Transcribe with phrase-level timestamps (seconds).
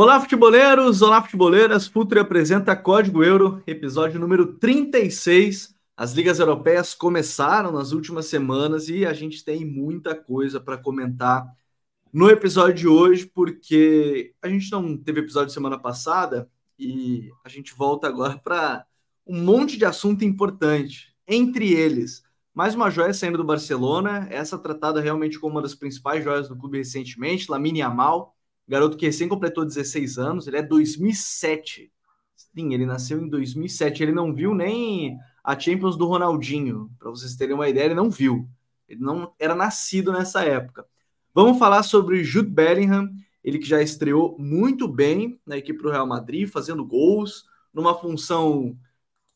[0.00, 1.02] Olá, futeboleiros!
[1.02, 1.88] Olá, futeboleiras!
[1.88, 5.74] Futre apresenta Código Euro, episódio número 36.
[5.96, 11.52] As ligas europeias começaram nas últimas semanas e a gente tem muita coisa para comentar
[12.12, 17.74] no episódio de hoje, porque a gente não teve episódio semana passada e a gente
[17.74, 18.86] volta agora para
[19.26, 21.12] um monte de assunto importante.
[21.26, 22.22] Entre eles,
[22.54, 26.56] mais uma joia saindo do Barcelona, essa tratada realmente como uma das principais joias do
[26.56, 28.37] clube recentemente, Lamine Yamal,
[28.68, 31.90] garoto que recém completou 16 anos, ele é 2007.
[32.36, 37.34] Sim, ele nasceu em 2007, ele não viu nem a Champions do Ronaldinho, para vocês
[37.34, 38.48] terem uma ideia, ele não viu.
[38.88, 40.84] Ele não era nascido nessa época.
[41.34, 43.10] Vamos falar sobre Jude Bellingham,
[43.44, 48.76] ele que já estreou muito bem na equipe do Real Madrid, fazendo gols, numa função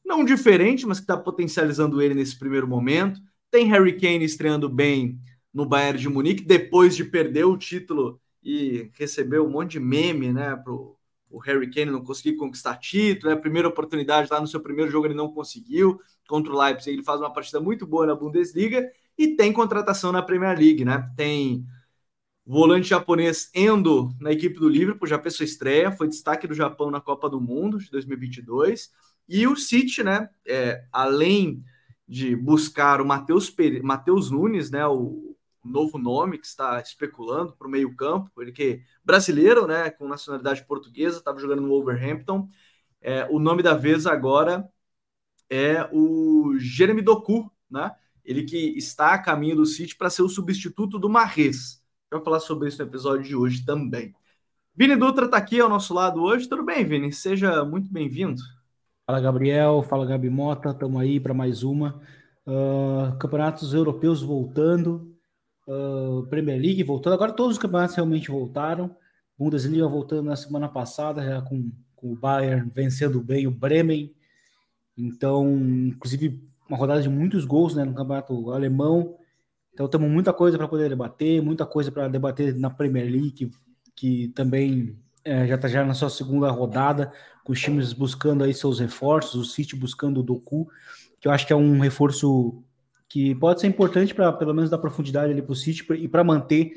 [0.05, 3.21] não diferente, mas que está potencializando ele nesse primeiro momento.
[3.51, 5.19] Tem Harry Kane estreando bem
[5.53, 10.33] no Bayern de Munique, depois de perder o título e receber um monte de meme,
[10.33, 10.97] né, pro
[11.33, 13.41] o Harry Kane não conseguir conquistar título, né?
[13.41, 15.99] Primeira oportunidade lá no seu primeiro jogo ele não conseguiu
[16.29, 20.23] contra o Leipzig, ele faz uma partida muito boa na Bundesliga e tem contratação na
[20.23, 21.11] Premier League, né?
[21.17, 21.67] Tem
[22.45, 26.91] volante japonês Endo na equipe do Liverpool, já fez sua estreia, foi destaque do Japão
[26.91, 28.91] na Copa do Mundo de 2022.
[29.29, 31.63] E o City, né, é, além
[32.07, 35.32] de buscar o Matheus Nunes, né, o
[35.65, 41.19] novo nome que está especulando para o meio-campo, ele que brasileiro, né, com nacionalidade portuguesa,
[41.19, 42.49] estava jogando no Wolverhampton.
[43.01, 44.69] É, o nome da vez agora
[45.51, 47.95] é o Jeremy Doku, né?
[48.25, 51.83] Ele que está a caminho do City para ser o substituto do Marres.
[52.11, 54.15] Eu vou falar sobre isso no episódio de hoje também.
[54.75, 56.49] Vini Dutra está aqui ao nosso lado hoje.
[56.49, 57.13] Tudo bem, Vini?
[57.13, 58.41] Seja muito bem-vindo.
[59.05, 62.01] Fala Gabriel, fala Gabi Mota, estamos aí para mais uma.
[62.47, 65.12] Uh, campeonatos europeus voltando,
[65.67, 67.15] uh, Premier League voltando.
[67.15, 68.95] Agora todos os campeonatos realmente voltaram.
[69.39, 74.15] Bundesliga voltando na semana passada, já com, com o Bayern vencendo bem o Bremen.
[74.97, 75.51] Então,
[75.89, 79.17] inclusive, uma rodada de muitos gols né, no campeonato alemão.
[79.73, 83.51] Então, temos muita coisa para poder debater, muita coisa para debater na Premier League, que,
[83.97, 87.13] que também é, já está já na sua segunda rodada,
[87.45, 90.69] com os times buscando aí seus reforços, o City buscando o Doku,
[91.21, 92.63] que eu acho que é um reforço
[93.13, 96.25] que pode ser importante para pelo menos dar profundidade ali para o City e para
[96.25, 96.73] manter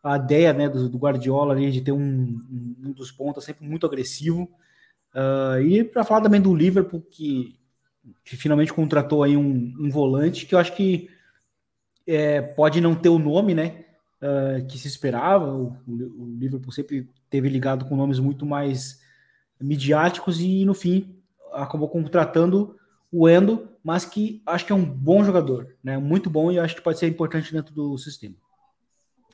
[0.00, 2.38] a ideia né, do, do, Guardiola ali de ter um,
[2.84, 4.48] um, dos pontos sempre muito agressivo.
[5.12, 7.58] Uh, e para falar também do Liverpool, que,
[8.24, 11.10] que finalmente contratou aí um, um volante, que eu acho que
[12.06, 13.84] é, pode não ter o nome, né?
[14.22, 15.52] Uh, que se esperava.
[15.52, 19.00] O, o, Liverpool sempre teve ligado com nomes muito mais
[19.60, 21.16] midiáticos e no fim
[21.52, 22.76] acabou contratando
[23.10, 25.98] o Endo, mas que acho que é um bom jogador, né?
[25.98, 28.36] Muito bom e acho que pode ser importante dentro do sistema.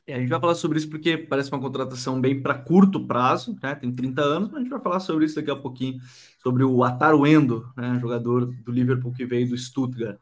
[0.07, 3.55] É, a gente vai falar sobre isso porque parece uma contratação bem para curto prazo,
[3.61, 3.75] né?
[3.75, 6.01] Tem 30 anos, mas a gente vai falar sobre isso daqui a pouquinho,
[6.41, 7.99] sobre o Ataru Endo, né?
[8.01, 10.17] Jogador do Liverpool que veio do Stuttgart.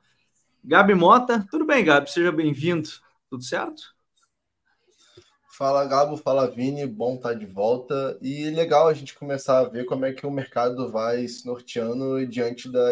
[0.63, 2.11] Gabi Mota, tudo bem, Gabi?
[2.11, 2.89] Seja bem-vindo.
[3.29, 3.96] Tudo certo?
[5.57, 8.15] Fala Gabo, fala Vini, bom estar tá de volta.
[8.21, 12.23] E legal a gente começar a ver como é que o mercado vai se norteando
[12.27, 12.91] diante da,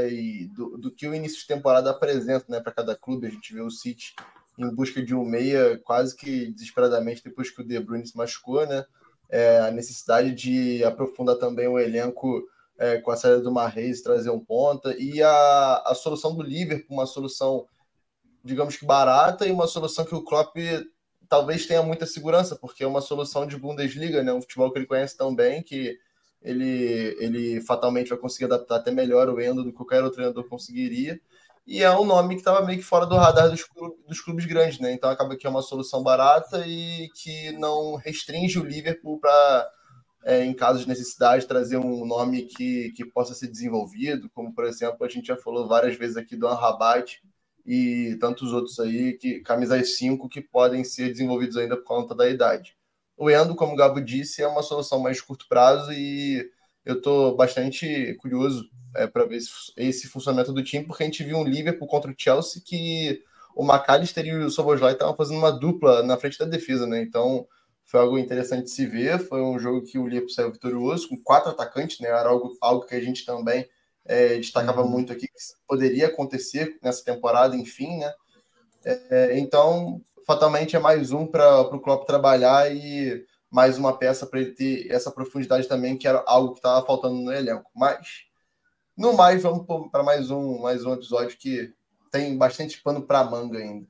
[0.51, 3.27] do, do que o início de temporada apresenta né, para cada clube.
[3.27, 4.15] A gente vê o City
[4.57, 8.65] em busca de um meia quase que desesperadamente depois que o De Bruyne se machucou,
[8.65, 8.83] né?
[9.29, 12.43] É, a necessidade de aprofundar também o elenco
[12.79, 16.97] é, com a saída do Marreis, trazer um ponta, e a, a solução do Liverpool,
[16.97, 17.67] uma solução,
[18.43, 20.57] digamos que barata, e uma solução que o Klopp
[21.29, 24.33] talvez tenha muita segurança, porque é uma solução de Bundesliga, né?
[24.33, 25.97] Um futebol que ele conhece tão bem que
[26.41, 30.47] ele, ele fatalmente vai conseguir adaptar até melhor o Endo do que qualquer outro treinador
[30.47, 31.19] conseguiria.
[31.65, 33.65] E é um nome que estava meio que fora do radar dos,
[34.07, 34.93] dos clubes grandes, né?
[34.93, 39.67] Então acaba que é uma solução barata e que não restringe o Liverpool para,
[40.23, 44.65] é, em casos de necessidade, trazer um nome que, que possa ser desenvolvido, como por
[44.65, 47.19] exemplo, a gente já falou várias vezes aqui do Anrabat,
[47.65, 52.29] e tantos outros aí, que camisas 5 que podem ser desenvolvidos ainda por conta da
[52.29, 52.75] idade.
[53.17, 56.49] O Endo, como o Gabo disse, é uma solução mais curto prazo e
[56.85, 61.23] eu estou bastante curioso é, para ver esse, esse, funcionamento do time, porque a gente
[61.23, 63.23] viu um Liverpool contra o Chelsea que
[63.55, 67.01] o McAllister e o Soboslai estavam fazendo uma dupla na frente da defesa, né?
[67.01, 67.47] Então
[67.85, 69.19] foi algo interessante de se ver.
[69.19, 72.09] Foi um jogo que o Liverpool saiu vitorioso, com quatro atacantes, né?
[72.09, 73.67] Era algo, algo que a gente também
[74.05, 74.89] é, destacava uhum.
[74.89, 75.33] muito aqui que
[75.67, 78.13] poderia acontecer nessa temporada, enfim, né?
[78.83, 84.41] É, então, fatalmente é mais um para o Klopp trabalhar e mais uma peça para
[84.41, 87.69] ele ter essa profundidade também, que era algo que estava faltando no elenco.
[87.75, 88.25] Mas,
[88.95, 91.73] no mais, vamos para mais um, mais um episódio que
[92.11, 93.87] tem bastante pano para manga ainda.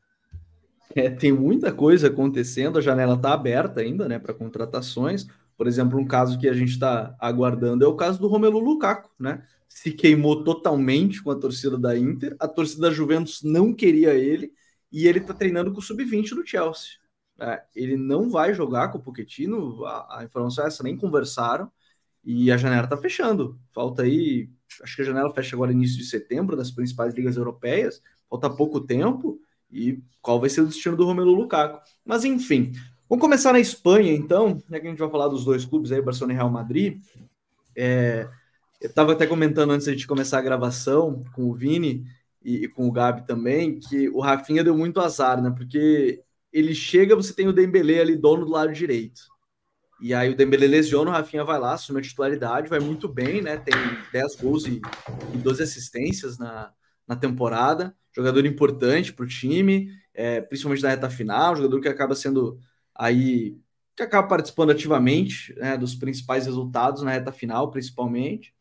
[0.96, 5.28] É, tem muita coisa acontecendo, a janela está aberta ainda, né, para contratações.
[5.58, 9.10] Por exemplo, um caso que a gente está aguardando é o caso do Romelu Lukaku,
[9.20, 9.44] né?
[9.68, 14.54] Se queimou totalmente com a torcida da Inter, a torcida da Juventus não queria ele
[14.92, 16.92] e ele está treinando com o sub-20 do Chelsea.
[17.38, 21.70] É, ele não vai jogar com o Pochettino, a, a, informação é essa, nem conversaram,
[22.24, 23.60] e a janela está fechando.
[23.74, 24.50] Falta aí,
[24.82, 28.80] acho que a janela fecha agora início de setembro, das principais ligas europeias, falta pouco
[28.80, 29.40] tempo,
[29.70, 31.82] e qual vai ser o destino do Romelu Lukaku.
[32.06, 32.72] Mas enfim,
[33.10, 36.02] vamos começar na Espanha, então, já que a gente vai falar dos dois clubes aí,
[36.02, 37.02] Barcelona e Real Madrid.
[37.76, 38.30] É,
[38.82, 42.06] eu estava até comentando antes de começar a gravação com o Vini,
[42.46, 45.50] e, e, com o Gabi também, que o Rafinha deu muito azar, né?
[45.50, 46.22] Porque
[46.54, 49.22] ele chega, você tem o Dembele ali, dono do lado direito.
[50.00, 53.42] E aí o Dembele lesiona, o Rafinha vai lá, assume a titularidade, vai muito bem,
[53.42, 53.58] né?
[53.58, 53.74] Tem
[54.12, 54.80] 10 gols e,
[55.34, 56.72] e 12 assistências na,
[57.08, 57.96] na temporada.
[58.16, 62.60] Jogador importante para o time, é, principalmente na reta final, jogador que acaba sendo
[62.94, 63.58] aí
[63.96, 68.54] que acaba participando ativamente né, dos principais resultados na reta final, principalmente.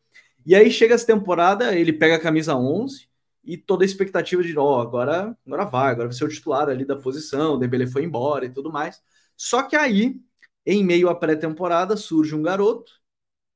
[0.45, 3.07] E aí chega essa temporada, ele pega a camisa 11,
[3.45, 6.67] e toda a expectativa de, ó, oh, agora, agora vai, agora vai ser o titular
[6.67, 9.01] ali da posição, o Dembele foi embora e tudo mais.
[9.37, 10.19] Só que aí,
[10.65, 12.91] em meio à pré-temporada, surge um garoto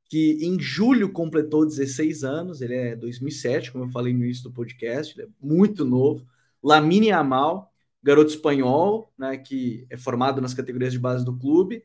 [0.09, 4.51] que em julho completou 16 anos, ele é 2007, como eu falei no início do
[4.51, 6.25] podcast, ele é muito novo,
[6.63, 7.71] Lamine Amal,
[8.01, 11.83] garoto espanhol, né, que é formado nas categorias de base do clube,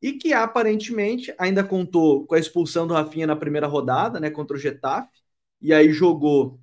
[0.00, 4.56] e que aparentemente ainda contou com a expulsão do Rafinha na primeira rodada, né, contra
[4.56, 5.10] o Getafe,
[5.60, 6.60] e aí jogou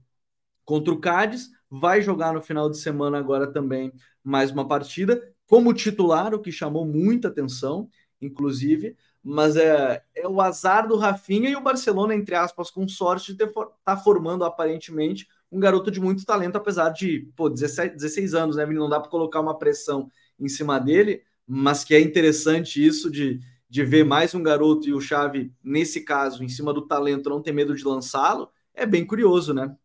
[0.65, 3.91] contra o Cádiz, vai jogar no final de semana agora também
[4.23, 7.89] mais uma partida como titular, o que chamou muita atenção,
[8.21, 13.33] inclusive, mas é, é o azar do Rafinha e o Barcelona, entre aspas, com sorte
[13.33, 18.33] de estar tá formando aparentemente um garoto de muito talento, apesar de pô, 17, 16
[18.33, 18.65] anos, né?
[18.65, 20.09] Não dá para colocar uma pressão
[20.39, 24.93] em cima dele, mas que é interessante isso de, de ver mais um garoto e
[24.93, 29.05] o Xavi, nesse caso, em cima do talento, não ter medo de lançá-lo, é bem
[29.05, 29.75] curioso, né?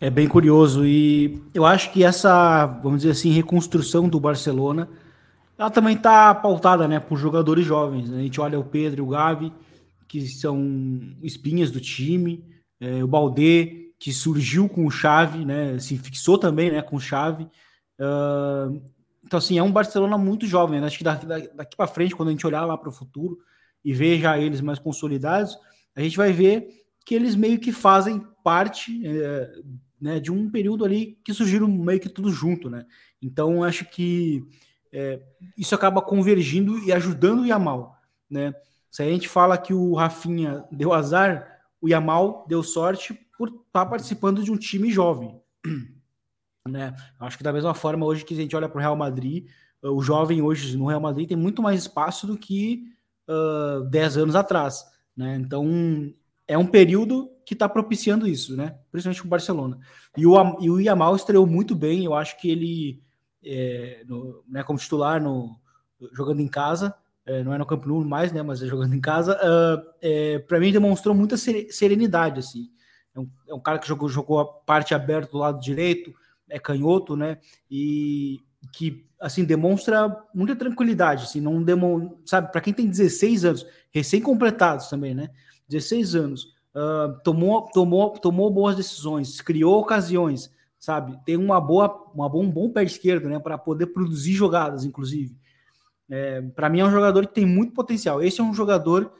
[0.00, 4.88] É bem curioso e eu acho que essa, vamos dizer assim, reconstrução do Barcelona,
[5.56, 8.12] ela também está pautada, né, por jogadores jovens.
[8.12, 9.52] A gente olha o Pedro e o Gavi,
[10.08, 10.60] que são
[11.22, 12.44] espinhas do time,
[12.80, 17.00] é, o Baldé, que surgiu com o Chave, né, se fixou também, né, com o
[17.00, 17.48] Chave.
[19.24, 20.80] Então, assim, é um Barcelona muito jovem.
[20.80, 20.86] Né?
[20.86, 23.38] Acho que daqui, daqui para frente, quando a gente olhar lá para o futuro
[23.84, 25.56] e ver já eles mais consolidados,
[25.94, 26.68] a gente vai ver
[27.04, 29.52] que eles meio que fazem parte é,
[30.00, 32.86] né, de um período ali que surgiram meio que tudo junto, né?
[33.20, 34.44] Então acho que
[34.92, 35.20] é,
[35.56, 37.96] isso acaba convergindo e ajudando o Yamal,
[38.28, 38.54] né?
[38.90, 43.62] Se a gente fala que o Rafinha deu azar, o Yamal deu sorte por estar
[43.72, 45.40] tá participando de um time jovem,
[46.68, 46.94] né?
[47.20, 49.46] Acho que da mesma forma hoje que a gente olha para o Real Madrid,
[49.82, 52.84] o jovem hoje no Real Madrid tem muito mais espaço do que
[53.28, 54.84] uh, 10 anos atrás,
[55.14, 55.36] né?
[55.36, 56.12] Então
[56.48, 58.78] é um período que está propiciando isso, né?
[58.90, 59.78] Principalmente o Barcelona.
[60.16, 63.02] E o, e o Yamal estreou muito bem, eu acho que ele,
[63.44, 65.54] é, no, né, como titular, no,
[66.12, 66.94] jogando em casa,
[67.26, 68.42] é, não é no Campo Nou mais, né?
[68.42, 72.70] Mas é jogando em casa, uh, é, para mim demonstrou muita serenidade, assim.
[73.14, 76.12] É um, é um, cara que jogou, jogou a parte aberta do lado direito,
[76.48, 77.38] é canhoto, né?
[77.70, 78.40] E
[78.72, 84.88] que assim demonstra muita tranquilidade, assim, não demonstra, sabe, para quem tem 16 anos, recém-completados
[84.88, 85.30] também, né?
[85.68, 91.18] 16 anos, uh, tomou, tomou, tomou boas decisões, criou ocasiões, sabe?
[91.24, 93.38] Tem uma boa, uma bom, um bom pé esquerdo, né?
[93.38, 95.36] Para poder produzir jogadas, inclusive.
[96.10, 98.22] É, para mim é um jogador que tem muito potencial.
[98.22, 99.12] Esse é um jogador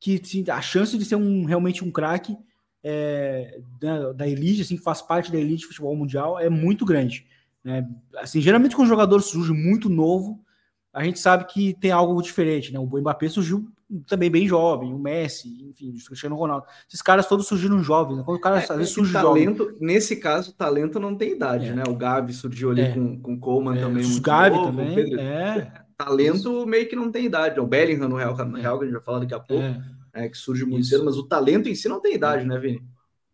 [0.00, 0.20] que
[0.50, 2.36] a chance de ser um realmente um craque
[2.82, 7.26] é, da, da, elite, assim, faz parte da elite do futebol mundial, é muito grande.
[7.64, 7.88] Né?
[8.16, 10.40] Assim, geralmente quando um jogador surge muito novo,
[10.92, 12.78] a gente sabe que tem algo diferente, né?
[12.78, 13.66] O Mbappé surgiu
[14.06, 16.66] também bem jovem, o Messi, enfim, o Cristiano Ronaldo.
[16.86, 18.22] Esses caras todos surgiram jovens, né?
[18.24, 19.76] Quando o cara é, às vezes surge talento, jovem.
[19.80, 21.72] Nesse caso, talento não tem idade, é.
[21.72, 21.82] né?
[21.88, 22.92] O Gavi surgiu ali é.
[22.92, 24.02] com, com o Coleman é, também.
[24.02, 25.72] Os Gavi novo, também, Pedro, é.
[25.96, 27.60] Talento meio que não tem idade.
[27.60, 29.82] O Bellingham no Real, no Real que a gente vai falar daqui a pouco,
[30.14, 30.28] é.
[30.28, 30.90] que surge muito Isso.
[30.90, 32.82] cedo, mas o talento em si não tem idade, né, Vini?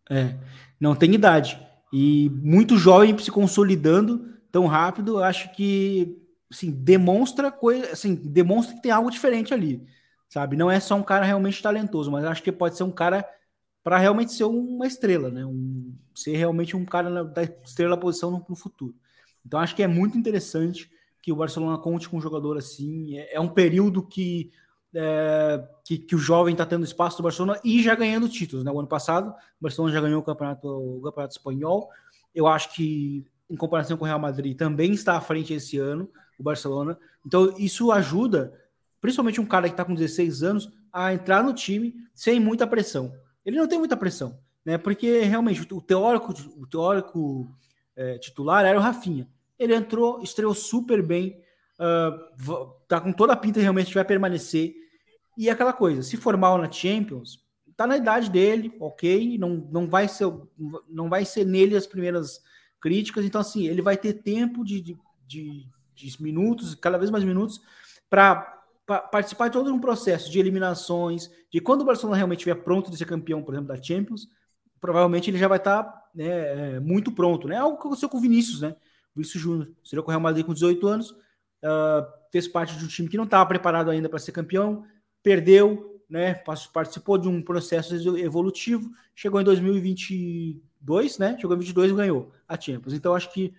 [0.09, 0.35] É,
[0.79, 1.59] não tem idade.
[1.91, 6.17] E muito jovem se consolidando tão rápido, acho que
[6.51, 9.85] assim, demonstra coisa, assim, demonstra que tem algo diferente ali
[10.29, 10.55] sabe?
[10.55, 13.27] Não é só um cara realmente talentoso, mas acho que pode ser um cara
[13.83, 15.45] para realmente ser uma estrela, né?
[15.45, 18.93] Um, ser realmente um cara da estrela posição no, no, futuro.
[19.45, 20.89] Então acho que é muito interessante
[21.21, 23.17] que o Barcelona conte com um jogador assim.
[23.17, 24.51] É, é um período que,
[24.93, 28.63] é, que, que, o jovem está tendo espaço do Barcelona e já ganhando títulos.
[28.63, 28.71] Né?
[28.71, 31.89] O ano passado, o Barcelona já ganhou o campeonato, o campeonato espanhol.
[32.33, 36.09] Eu acho que, em comparação com o Real Madrid, também está à frente esse ano,
[36.39, 36.97] o Barcelona.
[37.25, 38.53] Então, isso ajuda
[39.01, 43.13] principalmente um cara que está com 16 anos, a entrar no time sem muita pressão.
[43.45, 44.77] Ele não tem muita pressão, né?
[44.77, 47.49] Porque realmente o teórico, o teórico
[47.95, 49.27] é, titular era o Rafinha.
[49.57, 51.39] Ele entrou, estreou super bem,
[51.79, 54.73] uh, tá com toda a pinta realmente vai permanecer.
[55.37, 57.39] E aquela coisa, se for mal na Champions,
[57.75, 60.29] tá na idade dele, ok, não, não vai ser
[60.89, 62.41] não vai ser nele as primeiras
[62.81, 67.23] críticas, então assim, ele vai ter tempo de, de, de, de minutos, cada vez mais
[67.23, 67.61] minutos,
[68.09, 68.59] para
[69.11, 72.97] participar de todo um processo de eliminações, de quando o Barcelona realmente estiver pronto de
[72.97, 74.27] ser campeão, por exemplo, da Champions,
[74.81, 77.57] provavelmente ele já vai estar tá, né, é, muito pronto, né?
[77.57, 78.75] Algo que aconteceu com o Vinícius, né?
[79.13, 81.15] O Vinícius Júnior, seria o Real Madrid com 18 anos,
[81.63, 84.85] uh, fez parte de um time que não estava preparado ainda para ser campeão,
[85.21, 86.33] perdeu, né?
[86.73, 91.37] Participou de um processo evolutivo, chegou em 2022, né?
[91.39, 92.93] Chegou em 22 e ganhou a Champions.
[92.93, 93.53] Então acho que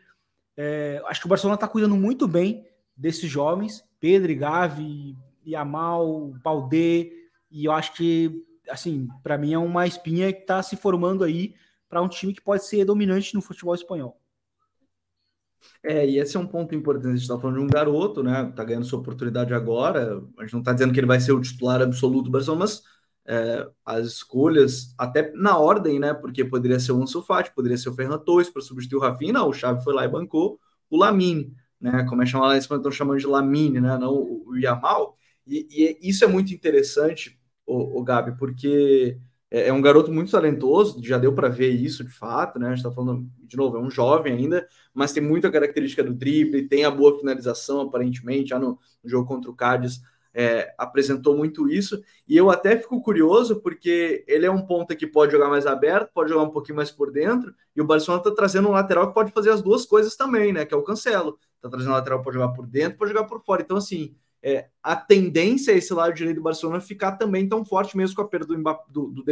[0.56, 2.66] é, acho que o Barcelona está cuidando muito bem
[2.96, 5.16] desses jovens, Pedro, Gavi,
[5.46, 7.10] Yamal, Baldé,
[7.50, 11.54] e eu acho que, assim, para mim é uma espinha que está se formando aí
[11.88, 14.19] para um time que pode ser dominante no futebol espanhol.
[15.82, 17.08] É, e esse é um ponto importante.
[17.08, 18.52] A gente está falando de um garoto, né?
[18.54, 20.22] Tá ganhando sua oportunidade agora.
[20.38, 22.82] A gente não está dizendo que ele vai ser o titular absoluto do Barcelona, mas
[23.26, 26.14] é, as escolhas, até na ordem, né?
[26.14, 29.42] Porque poderia ser o Ansu Fati, poderia ser o Ferran Torres para substituir o Rafinha.
[29.42, 30.58] O Xavi foi lá e bancou
[30.90, 32.04] o Lamine né?
[32.08, 33.96] Como é chamado lá em Espanha, estão chamando de Lamine, né?
[33.98, 35.16] Não o, Yamal.
[35.46, 35.66] E,
[36.02, 39.18] e, isso é muito interessante, o Gabi, porque
[39.50, 42.66] é, é, um garoto muito talentoso, já deu para ver isso de fato, né?
[42.66, 46.14] A gente está falando, de novo, é um jovem ainda, mas tem muita característica do
[46.14, 50.00] drible, tem a boa finalização, aparentemente, já no, no jogo contra o Cádiz.
[50.32, 55.04] É, apresentou muito isso, e eu até fico curioso porque ele é um ponta que
[55.04, 58.32] pode jogar mais aberto, pode jogar um pouquinho mais por dentro, e o Barcelona está
[58.32, 60.64] trazendo um lateral que pode fazer as duas coisas também, né?
[60.64, 63.62] Que é o Cancelo tá trazendo lateral para jogar por dentro, para jogar por fora.
[63.62, 67.96] Então, assim, é, a tendência é esse lado direito do Barcelona ficar também tão forte,
[67.96, 69.24] mesmo com a perda do, Mbappé, do, do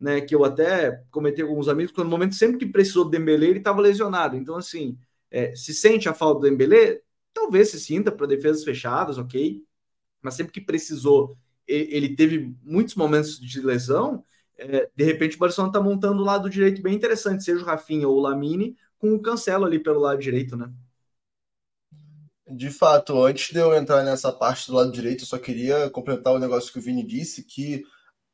[0.00, 3.10] né, que eu até comentei com alguns amigos, que no momento sempre que precisou do
[3.10, 4.36] Dembélé, ele estava lesionado.
[4.36, 4.98] Então, assim,
[5.30, 7.00] é, se sente a falta do Dembélé?
[7.32, 9.62] Talvez se sinta para defesas fechadas, ok.
[10.22, 14.24] Mas sempre que precisou, ele teve muitos momentos de lesão.
[14.56, 18.08] É, de repente, o Barcelona está montando o lado direito bem interessante, seja o Rafinha
[18.08, 20.70] ou o Lamine, com o Cancelo ali pelo lado direito, né?
[22.46, 26.34] De fato, antes de eu entrar nessa parte do lado direito, eu só queria completar
[26.34, 27.82] o negócio que o Vini disse, que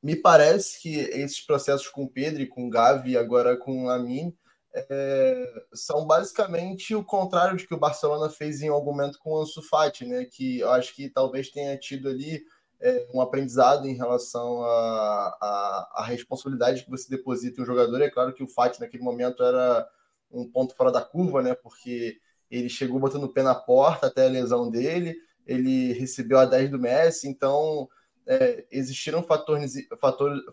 [0.03, 3.87] me parece que esses processos com o Pedro e com o Gavi, agora com o
[3.87, 4.35] Lamin,
[4.73, 9.41] é, são basicamente o contrário de que o Barcelona fez em algum momento com o
[9.41, 10.25] Ansu Fati, né?
[10.25, 12.43] Que eu acho que talvez tenha tido ali
[12.81, 18.01] é, um aprendizado em relação à responsabilidade que você deposita em um jogador.
[18.01, 19.89] É claro que o Fati naquele momento era
[20.31, 21.55] um ponto fora da curva, né?
[21.55, 22.19] Porque
[22.51, 25.17] ele chegou botando o pé na porta até a lesão dele,
[25.47, 27.89] ele recebeu a 10 do Messi, então
[28.27, 29.75] é, existiram fatores,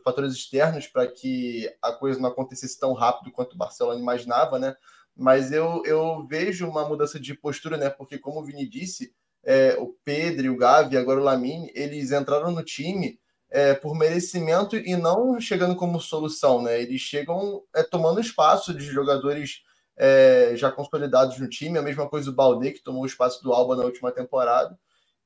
[0.03, 4.75] fatores, externos para que a coisa não acontecesse tão rápido quanto o Barcelona imaginava, né?
[5.15, 7.89] Mas eu, eu vejo uma mudança de postura, né?
[7.89, 9.13] Porque, como o Vini disse,
[9.43, 14.75] é, o Pedro o Gavi, agora o Lamine, eles entraram no time é, por merecimento
[14.75, 16.81] e não chegando como solução, né?
[16.81, 19.61] Eles chegam é, tomando espaço de jogadores
[19.97, 23.51] é, já consolidados no time, a mesma coisa o Balde, que tomou o espaço do
[23.51, 24.77] Alba na última temporada,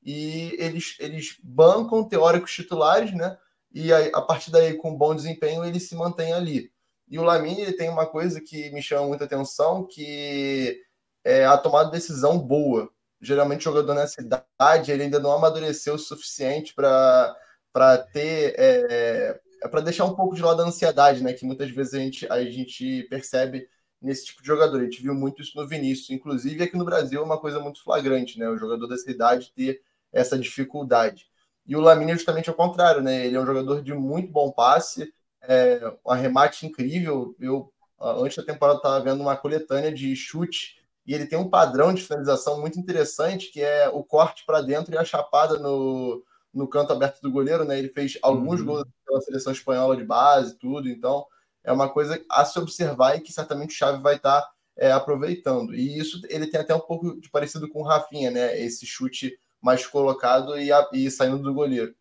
[0.02, 3.36] e eles, eles bancam teóricos titulares, né?
[3.72, 6.72] E a, a partir daí, com bom desempenho, ele se mantém ali.
[7.08, 10.80] E o Lamine ele tem uma coisa que me chama muita atenção, que
[11.24, 12.90] é a tomada de decisão boa.
[13.20, 18.54] Geralmente, o jogador nessa idade, ele ainda não amadureceu o suficiente para ter.
[18.58, 21.32] É, é para deixar um pouco de lado a ansiedade, né?
[21.32, 23.68] Que muitas vezes a gente, a gente percebe
[24.02, 24.80] nesse tipo de jogador.
[24.80, 27.82] A gente viu muito isso no Vinícius, inclusive aqui no Brasil é uma coisa muito
[27.82, 28.48] flagrante, né?
[28.48, 29.80] O jogador dessa idade ter
[30.12, 31.26] essa dificuldade.
[31.66, 33.26] E o Lamine é justamente ao contrário, né?
[33.26, 37.34] Ele é um jogador de muito bom passe, é, um arremate incrível.
[37.38, 41.94] Eu antes da temporada estava vendo uma coletânea de chute e ele tem um padrão
[41.94, 46.66] de finalização muito interessante, que é o corte para dentro e a chapada no, no
[46.66, 47.78] canto aberto do goleiro, né?
[47.78, 48.66] Ele fez alguns uhum.
[48.66, 51.24] gols pela seleção espanhola de base, tudo, então
[51.64, 54.92] é uma coisa a se observar e que certamente o Xavi vai estar tá, é,
[54.92, 55.74] aproveitando.
[55.74, 58.60] E isso ele tem até um pouco de parecido com o Rafinha, né?
[58.60, 61.94] Esse chute mais colocado e, a, e saindo do goleiro.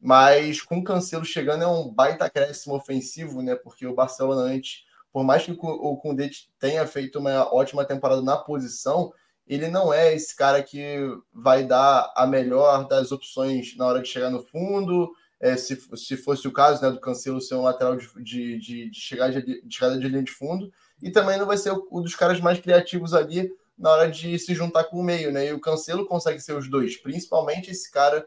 [0.00, 3.54] Mas com o Cancelo chegando é um baita acréscimo ofensivo, né?
[3.54, 8.36] Porque o Barcelona antes, por mais que o Koundé tenha feito uma ótima temporada na
[8.36, 9.12] posição,
[9.46, 10.98] ele não é esse cara que
[11.32, 16.16] vai dar a melhor das opções na hora de chegar no fundo, é, se, se
[16.16, 19.60] fosse o caso né, do Cancelo ser um lateral de, de, de, de, chegada, de,
[19.60, 20.72] de chegada de linha de fundo,
[21.02, 24.54] e também não vai ser o, dos caras mais criativos ali na hora de se
[24.54, 25.48] juntar com o meio, né?
[25.48, 28.24] E o Cancelo consegue ser os dois, principalmente esse cara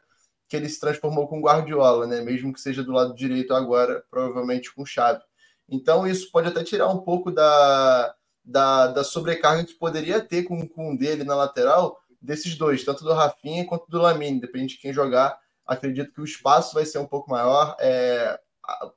[0.50, 2.20] que ele se transformou com Guardiola, né?
[2.20, 5.22] Mesmo que seja do lado direito agora, provavelmente com Xavi.
[5.70, 10.68] Então isso pode até tirar um pouco da, da, da sobrecarga que poderia ter com,
[10.68, 14.82] com um dele na lateral desses dois, tanto do Rafinha quanto do Lamine, depende de
[14.82, 15.40] quem jogar.
[15.66, 18.40] Acredito que o espaço vai ser um pouco maior, é,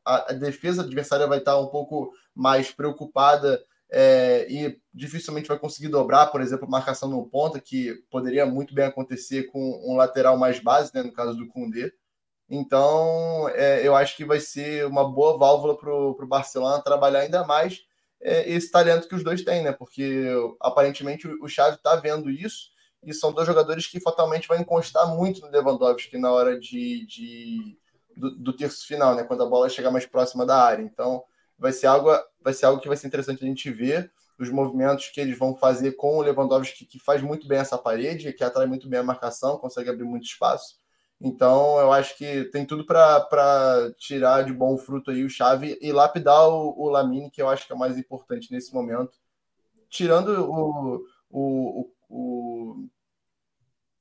[0.05, 5.89] a, a, defesa adversária vai estar um pouco mais preocupada é, e dificilmente vai conseguir
[5.89, 10.59] dobrar, por exemplo, marcação no ponta, que poderia muito bem acontecer com um lateral mais
[10.59, 11.93] base, né, no caso do Kundê.
[12.51, 17.45] Então, é, eu acho que vai ser uma boa válvula para o Barcelona trabalhar ainda
[17.45, 17.83] mais
[18.21, 19.73] é, esse talento que os dois têm, né?
[19.73, 20.27] Porque
[20.61, 22.71] aparentemente o Xavi está vendo isso
[23.03, 27.79] e são dois jogadores que fatalmente vão encostar muito no Lewandowski na hora de, de
[28.17, 29.23] do, do, terço final, né?
[29.23, 30.83] Quando a bola chegar mais próxima da área.
[30.83, 31.23] Então,
[31.59, 35.09] vai ser algo, vai ser algo que vai ser interessante a gente ver os movimentos
[35.09, 38.67] que eles vão fazer com o Lewandowski, que faz muito bem essa parede, que atrai
[38.67, 40.79] muito bem a marcação, consegue abrir muito espaço.
[41.21, 45.91] Então, eu acho que tem tudo para tirar de bom fruto aí o Chave e
[45.91, 49.19] lapidar o, o Lamine, que eu acho que é o mais importante nesse momento.
[49.91, 51.91] Tirando o, o, o,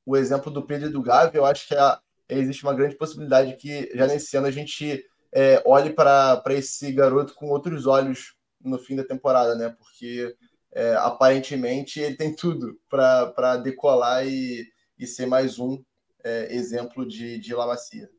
[0.07, 1.99] o exemplo do Pedro e do Gavi, eu acho que a,
[2.29, 7.35] existe uma grande possibilidade que já nesse ano a gente é, olhe para esse garoto
[7.35, 8.33] com outros olhos
[8.63, 9.75] no fim da temporada, né?
[9.77, 10.33] Porque
[10.71, 14.65] é, aparentemente ele tem tudo para decolar e,
[14.97, 15.83] e ser mais um
[16.23, 18.09] é, exemplo de, de La Macia.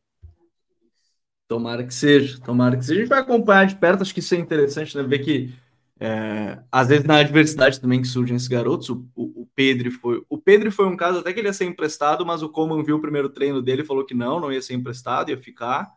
[1.47, 3.01] Tomara que seja, tomara que seja.
[3.01, 5.03] A gente vai acompanhar de perto, acho que isso é interessante, né?
[5.03, 5.55] Ver que
[6.01, 8.89] é, às vezes na adversidade também que surgem esses garotos.
[8.89, 10.23] O, o, Pedro foi.
[10.29, 12.97] O Pedro foi um caso até que ele ia ser emprestado, mas o Coman viu
[12.97, 15.89] o primeiro treino dele falou que não, não ia ser emprestado, ia ficar.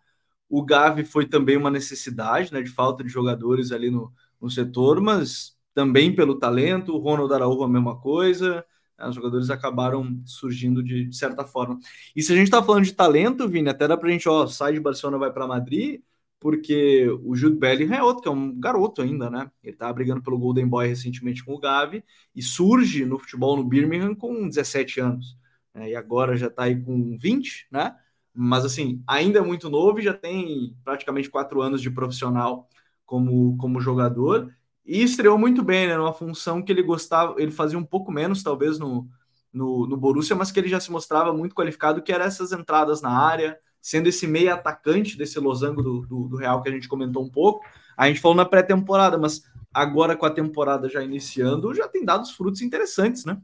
[0.49, 2.61] O Gavi foi também uma necessidade, né?
[2.61, 6.95] De falta de jogadores ali no, no setor, mas também pelo talento.
[6.95, 8.65] O Ronald Araújo a mesma coisa.
[8.97, 11.79] Né, os jogadores acabaram surgindo de, de certa forma.
[12.15, 14.47] E se a gente está falando de talento, Vini, até dá para a gente, ó,
[14.47, 16.01] sai de Barcelona, vai para Madrid,
[16.41, 19.49] porque o Jude Bellingham é outro, que é um garoto ainda, né?
[19.63, 22.03] Ele tá brigando pelo Golden Boy recentemente com o Gavi
[22.35, 25.37] e surge no futebol no Birmingham com 17 anos.
[25.71, 25.91] Né?
[25.91, 27.95] E agora já está aí com 20, né?
[28.33, 32.67] Mas assim, ainda é muito novo e já tem praticamente quatro anos de profissional
[33.05, 34.51] como, como jogador.
[34.83, 35.95] E estreou muito bem, né?
[35.95, 39.07] Numa função que ele gostava, ele fazia um pouco menos, talvez, no,
[39.53, 42.99] no, no Borussia, mas que ele já se mostrava muito qualificado, que era essas entradas
[42.99, 46.87] na área, sendo esse meio atacante desse losango do, do, do, Real que a gente
[46.87, 47.65] comentou um pouco.
[47.97, 52.27] A gente falou na pré-temporada, mas agora com a temporada já iniciando, já tem dado
[52.27, 53.41] frutos interessantes, né?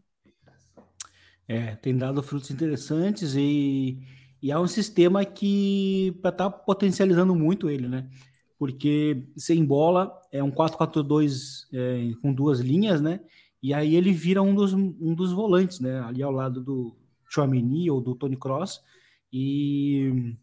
[1.47, 3.97] É, tem dado frutos interessantes e,
[4.41, 8.09] e é um sistema que está tá potencializando muito ele, né?
[8.57, 13.19] porque sem bola é um 4-4-2 é, com duas linhas, né?
[13.61, 15.99] E aí ele vira um dos, um dos volantes, né?
[16.01, 16.95] Ali ao lado do
[17.25, 18.81] Chouameni ou do Tony Cross.
[19.31, 20.35] E,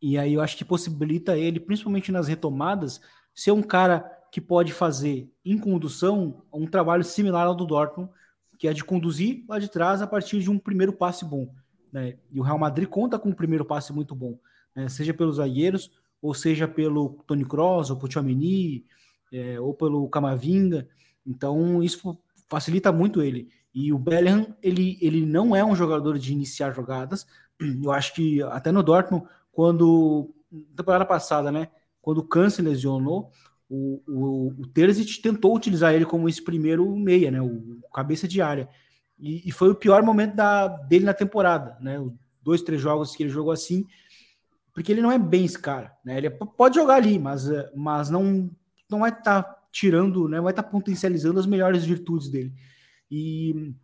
[0.00, 3.00] e aí eu acho que possibilita ele, principalmente nas retomadas,
[3.34, 8.10] ser um cara que pode fazer em condução um trabalho similar ao do Dortmund,
[8.58, 11.54] que é de conduzir lá de trás a partir de um primeiro passe bom.
[11.92, 12.18] Né?
[12.30, 14.38] E o Real Madrid conta com um primeiro passe muito bom,
[14.74, 14.88] né?
[14.88, 18.84] seja pelos zagueiros ou seja pelo Tony Cross, ou pelo Tchouameni,
[19.32, 20.88] é, ou pelo Camavinga.
[21.26, 23.48] Então, isso facilita muito ele.
[23.72, 27.26] E o Bellingham, ele, ele não é um jogador de iniciar jogadas.
[27.84, 30.34] Eu acho que até no Dortmund, quando,
[30.76, 31.68] temporada passada, né,
[32.00, 33.30] quando o Câncer lesionou,
[33.68, 38.26] o, o, o Terzic tentou utilizar ele como esse primeiro meia, né, o, o cabeça
[38.26, 38.68] de área.
[39.18, 43.14] E, e, foi o pior momento da, dele na temporada, né, os dois, três jogos
[43.14, 43.84] que ele jogou assim,
[44.72, 46.18] porque ele não é bem esse cara, né?
[46.18, 48.48] Ele pode jogar ali, mas, eh, mas não,
[48.88, 50.40] não vai estar tá tirando, né?
[50.40, 52.54] Vai estar tá potencializando as melhores virtudes dele.
[53.10, 53.74] E,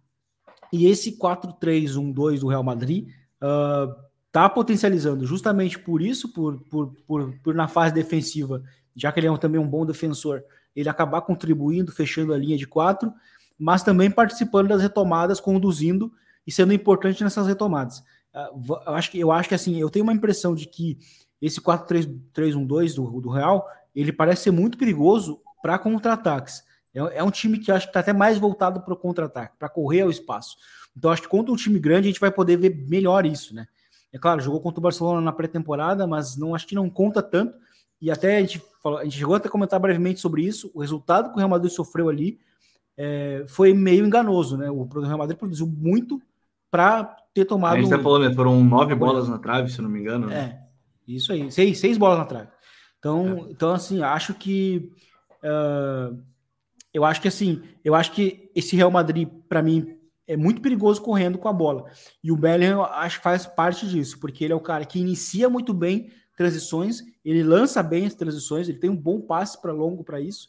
[0.72, 3.08] e esse 4-3-1-2 do Real Madrid
[3.44, 3.94] uh,
[4.32, 8.62] tá potencializando justamente por isso, por, por, por, por, na fase defensiva,
[8.96, 10.42] já que ele é também um bom defensor,
[10.74, 13.12] ele acabar contribuindo, fechando a linha de quatro,
[13.58, 16.12] mas também participando das retomadas, conduzindo
[16.46, 18.02] e sendo importante nessas retomadas.
[18.32, 18.50] Ah,
[18.86, 20.98] eu acho que eu acho que assim, eu tenho uma impressão de que
[21.40, 26.64] esse 4-3-1-2 do, do Real, ele parece ser muito perigoso para contra-ataques.
[26.92, 29.68] É, é, um time que acho que está até mais voltado para o contra-ataque, para
[29.68, 30.56] correr ao espaço.
[30.96, 33.66] Então acho que contra um time grande a gente vai poder ver melhor isso, né?
[34.12, 37.58] É claro, jogou contra o Barcelona na pré-temporada, mas não acho que não conta tanto.
[38.00, 40.70] E até a gente, falou, a gente chegou até a comentar brevemente sobre isso.
[40.72, 42.38] O resultado que o Real Madrid sofreu ali
[42.96, 44.70] é, foi meio enganoso, né?
[44.70, 46.22] O Real Madrid produziu muito
[46.70, 47.74] para ter tomado.
[47.74, 48.34] A gente tá falando, né?
[48.34, 50.28] foram nove bolas na trave, se não me engano.
[50.28, 50.36] Né?
[50.36, 52.48] É, isso aí, seis, seis bolas na trave.
[52.98, 53.50] Então, é.
[53.50, 54.92] então assim, acho que.
[55.42, 56.22] Uh,
[56.92, 59.93] eu acho que assim, eu acho que esse Real Madrid, para mim,
[60.26, 61.90] é muito perigoso correndo com a bola.
[62.22, 65.48] E o Bellingham acho que faz parte disso, porque ele é o cara que inicia
[65.48, 70.02] muito bem transições, ele lança bem as transições, ele tem um bom passe para longo
[70.02, 70.48] para isso.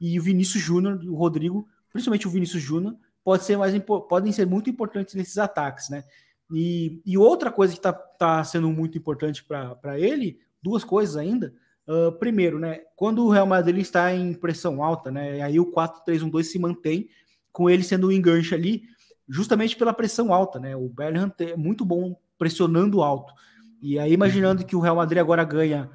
[0.00, 3.72] E o Vinícius Júnior, o Rodrigo, principalmente o Vinícius Júnior, pode ser mais
[4.08, 6.04] podem ser muito importantes nesses ataques, né?
[6.52, 11.54] E, e outra coisa que está tá sendo muito importante para ele, duas coisas ainda.
[11.88, 16.44] Uh, primeiro, né, quando o Real Madrid está em pressão alta, né, aí o 4-3-1-2
[16.44, 17.08] se mantém
[17.50, 18.82] com ele sendo o enganche ali,
[19.32, 20.76] justamente pela pressão alta, né?
[20.76, 23.32] O Bellingham é muito bom pressionando alto.
[23.80, 25.90] E aí, imaginando que o Real Madrid agora ganha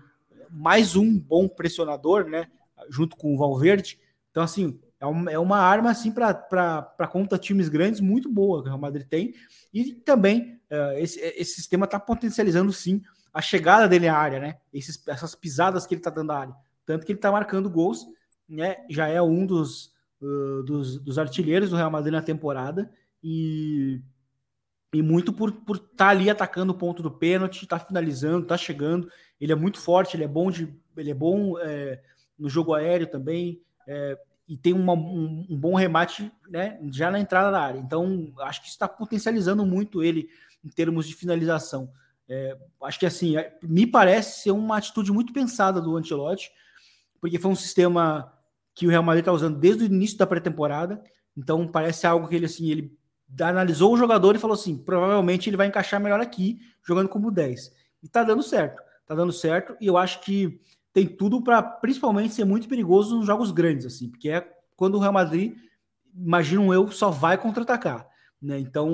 [0.50, 2.47] mais um bom pressionador, né?
[2.89, 4.00] Junto com o Valverde.
[4.32, 8.69] Então, assim, é uma, é uma arma assim para contra times grandes muito boa que
[8.69, 9.36] o Real Madrid tem.
[9.71, 14.58] E também uh, esse, esse sistema está potencializando sim a chegada dele à área, né?
[14.73, 16.56] Esses, essas pisadas que ele está dando à área.
[16.88, 18.04] Tanto que ele está marcando gols,
[18.50, 18.78] né?
[18.89, 22.89] Já é um dos, uh, dos, dos artilheiros do Real Madrid na temporada.
[23.23, 24.01] E,
[24.93, 28.58] e muito por estar por tá ali atacando o ponto do pênalti, está finalizando, está
[28.58, 29.10] chegando.
[29.39, 32.01] Ele é muito forte, ele é bom de, ele é bom é,
[32.38, 33.62] no jogo aéreo também.
[33.88, 37.80] É, e tem uma, um, um, bom remate né, já na entrada da área.
[37.80, 40.30] Então, acho que está potencializando muito ele
[40.63, 41.91] em termos de finalização.
[42.30, 46.49] É, acho que assim, é, me parece ser uma atitude muito pensada do Ancelotti,
[47.19, 48.34] porque foi um sistema
[48.73, 51.01] que o Real Madrid está usando desde o início da pré-temporada.
[51.36, 52.97] Então, parece algo que ele assim, ele
[53.40, 57.72] analisou o jogador e falou assim: provavelmente ele vai encaixar melhor aqui, jogando como 10.
[58.04, 60.60] E tá dando certo, tá dando certo, e eu acho que
[60.94, 65.00] tem tudo para principalmente ser muito perigoso nos jogos grandes, assim, porque é quando o
[65.00, 65.56] Real Madrid,
[66.13, 68.08] imagino eu, só vai contra-atacar.
[68.42, 68.60] Né?
[68.60, 68.90] Então,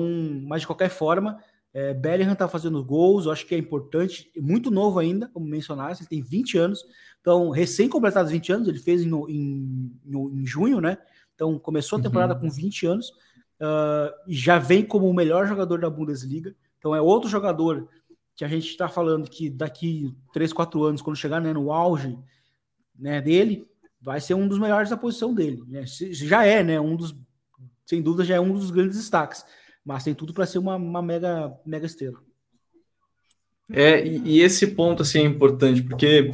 [0.46, 1.38] mas de qualquer forma,
[1.72, 6.02] é, Bellingham tá fazendo gols, eu acho que é importante, muito novo ainda, como mencionaste,
[6.02, 6.84] ele tem 20 anos,
[7.24, 10.98] então, recém-completados 20 anos, ele fez em, em, em, junho, né?
[11.34, 12.40] Então, começou a temporada uhum.
[12.40, 13.10] com 20 anos,
[13.60, 16.54] uh, já vem como o melhor jogador da Bundesliga.
[16.78, 17.88] Então é outro jogador
[18.36, 22.18] que a gente está falando que daqui 3, 4 anos, quando chegar né, no auge
[22.98, 23.66] né, dele,
[24.00, 25.62] vai ser um dos melhores da posição dele.
[25.66, 25.84] Né?
[25.86, 26.80] Já é, né?
[26.80, 27.16] Um dos,
[27.86, 29.44] sem dúvida, já é um dos grandes destaques.
[29.84, 32.18] Mas tem tudo para ser uma, uma, mega, mega estrela.
[33.70, 36.32] É, e, e, esse ponto assim, é importante, porque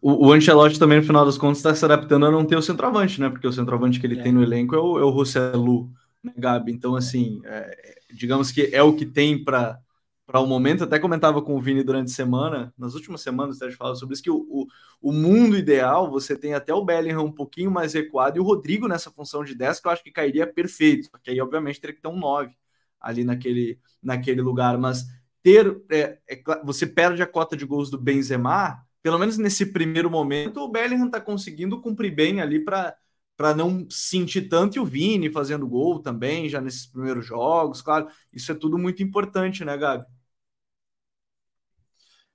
[0.00, 2.62] o, o Ancelotti também, no final das contas, está se adaptando a não ter o
[2.62, 3.28] centroavante, né?
[3.28, 4.22] Porque o centroavante que ele é.
[4.22, 5.90] tem no elenco é o, é o Rosselu
[6.22, 6.72] né, Gabi?
[6.72, 9.80] Então, assim, é, digamos que é o que tem para
[10.26, 10.84] para o momento.
[10.84, 14.14] Até comentava com o Vini durante a semana, nas últimas semanas, a gente falava sobre
[14.14, 14.66] isso, que o, o,
[15.00, 18.88] o, mundo ideal, você tem até o Bellingham um pouquinho mais recuado e o Rodrigo
[18.88, 21.08] nessa função de 10, que eu acho que cairia perfeito.
[21.10, 22.54] Só que aí, obviamente, teria que ter um 9
[23.00, 24.78] ali naquele, naquele lugar.
[24.78, 25.06] Mas
[25.42, 25.82] ter.
[25.90, 30.60] É, é, você perde a cota de gols do Benzema, pelo menos nesse primeiro momento,
[30.60, 32.96] o Bellingham está conseguindo cumprir bem ali para
[33.36, 38.08] para não sentir tanto e o Vini fazendo gol também, já nesses primeiros jogos, claro,
[38.32, 40.06] isso é tudo muito importante, né, Gabi?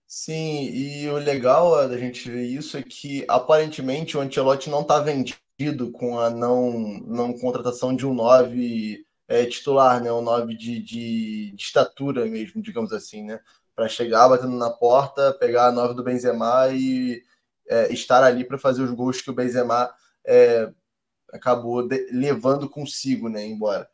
[0.05, 4.99] Sim, e o legal da gente ver isso é que aparentemente o Ancelotti não está
[4.99, 6.71] vendido com a não,
[7.05, 10.12] não contratação de um 9 é, titular, né?
[10.12, 13.41] Um 9 de, de, de estatura mesmo, digamos assim, né?
[13.75, 17.21] Para chegar batendo na porta, pegar a 9 do Benzema e
[17.67, 19.93] é, estar ali para fazer os gols que o Benzema
[20.25, 20.71] é,
[21.31, 23.87] acabou levando consigo, né, embora.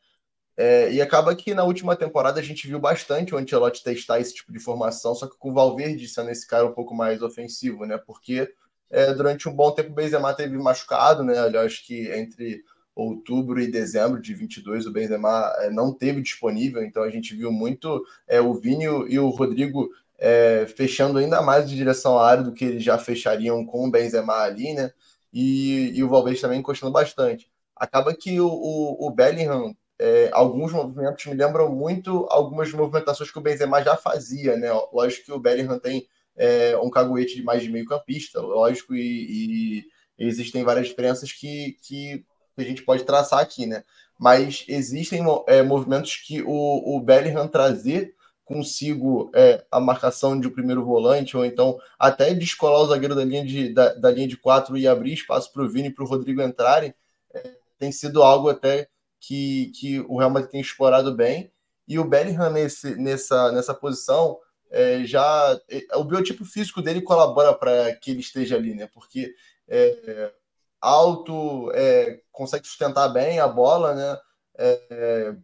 [0.56, 4.36] É, e acaba que na última temporada a gente viu bastante o Ancelotti testar esse
[4.36, 7.86] tipo de formação, só que com o Valverde sendo esse cara um pouco mais ofensivo,
[7.86, 7.98] né?
[7.98, 8.48] Porque
[8.90, 11.34] é, durante um bom tempo o Benzema teve machucado, né?
[11.52, 12.64] Eu acho que entre
[12.96, 17.52] outubro e dezembro de 22 o Benzema é, não teve disponível, então a gente viu
[17.52, 22.44] muito é, o Vini e o Rodrigo é, fechando ainda mais de direção à área
[22.44, 24.92] do que eles já fechariam com o Benzema ali, né?
[25.34, 27.50] E, e o Valverde também encostando bastante.
[27.76, 33.38] Acaba que o, o, o Bellingham, é, alguns movimentos me lembram muito algumas movimentações que
[33.40, 34.70] o Benzema já fazia, né?
[34.94, 39.80] Lógico que o Bellingham tem é, um caguete de mais de meio campista, lógico, e,
[39.80, 39.86] e
[40.20, 42.24] existem várias diferenças que, que
[42.56, 43.84] a gente pode traçar aqui, né?
[44.20, 48.14] Mas existem é, movimentos que o, o Bellingham trazer
[48.46, 53.24] consigo é, a marcação de um primeiro volante, ou então até descolar o zagueiro da
[53.24, 56.04] linha de, da, da linha de quatro e abrir espaço para o Vini e para
[56.04, 56.94] o Rodrigo entrarem,
[57.34, 58.88] é, tem sido algo até
[59.20, 61.52] que, que o Real Madrid tem explorado bem.
[61.88, 64.38] E o Bellingham nesse, nessa, nessa posição
[64.70, 65.60] é, já.
[65.70, 68.90] É, o biotipo físico dele colabora para que ele esteja ali, né?
[68.94, 69.34] Porque
[69.68, 70.34] é,
[70.82, 74.18] alto, é, consegue sustentar bem a bola, né?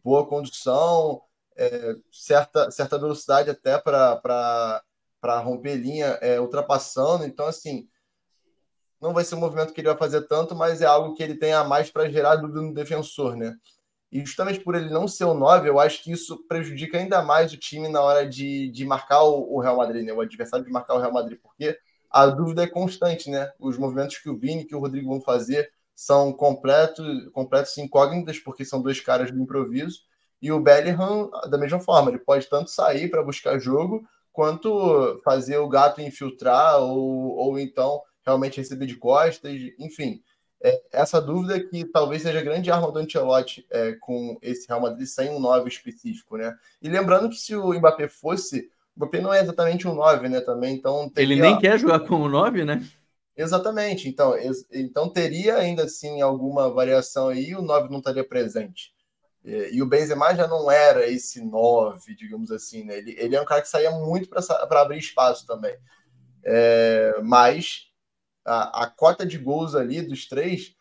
[0.03, 1.19] boa condução,
[1.59, 4.81] é, certa, certa velocidade até para
[5.43, 7.25] romper linha, é, ultrapassando.
[7.25, 7.87] Então, assim,
[9.01, 11.35] não vai ser um movimento que ele vai fazer tanto, mas é algo que ele
[11.35, 13.55] tem a mais para gerar dúvida no defensor, né?
[14.11, 17.53] E justamente por ele não ser o 9, eu acho que isso prejudica ainda mais
[17.53, 20.13] o time na hora de, de marcar o, o Real Madrid, né?
[20.13, 21.77] O adversário de marcar o Real Madrid, porque
[22.09, 23.51] a dúvida é constante, né?
[23.59, 28.63] Os movimentos que o Vini que o Rodrigo vão fazer são completos, completos incógnitas, porque
[28.63, 30.08] são dois caras do improviso.
[30.41, 35.57] E o Bellingham, da mesma forma, ele pode tanto sair para buscar jogo, quanto fazer
[35.57, 40.21] o gato infiltrar, ou, ou então realmente receber de costas, enfim.
[40.61, 44.81] É, essa dúvida que talvez seja a grande arma do Ancelotti é, com esse Real
[44.81, 46.53] Madrid sem um 9 específico, né?
[46.81, 50.41] E lembrando que se o Mbappé fosse, o Mbappé não é exatamente um 9, né,
[50.41, 51.09] também, então...
[51.09, 51.33] Teria...
[51.33, 52.85] Ele nem quer jogar como 9, né?
[53.37, 58.93] Exatamente, então, ex então teria ainda assim alguma variação aí, o 9 não estaria presente.
[59.49, 62.99] E, e o Benzema já não era esse 9, digamos assim, né?
[62.99, 65.75] Ele, ele é um cara que saía muito para abrir espaço também.
[66.43, 67.87] É, mas
[68.45, 70.75] a, a cota de gols ali dos três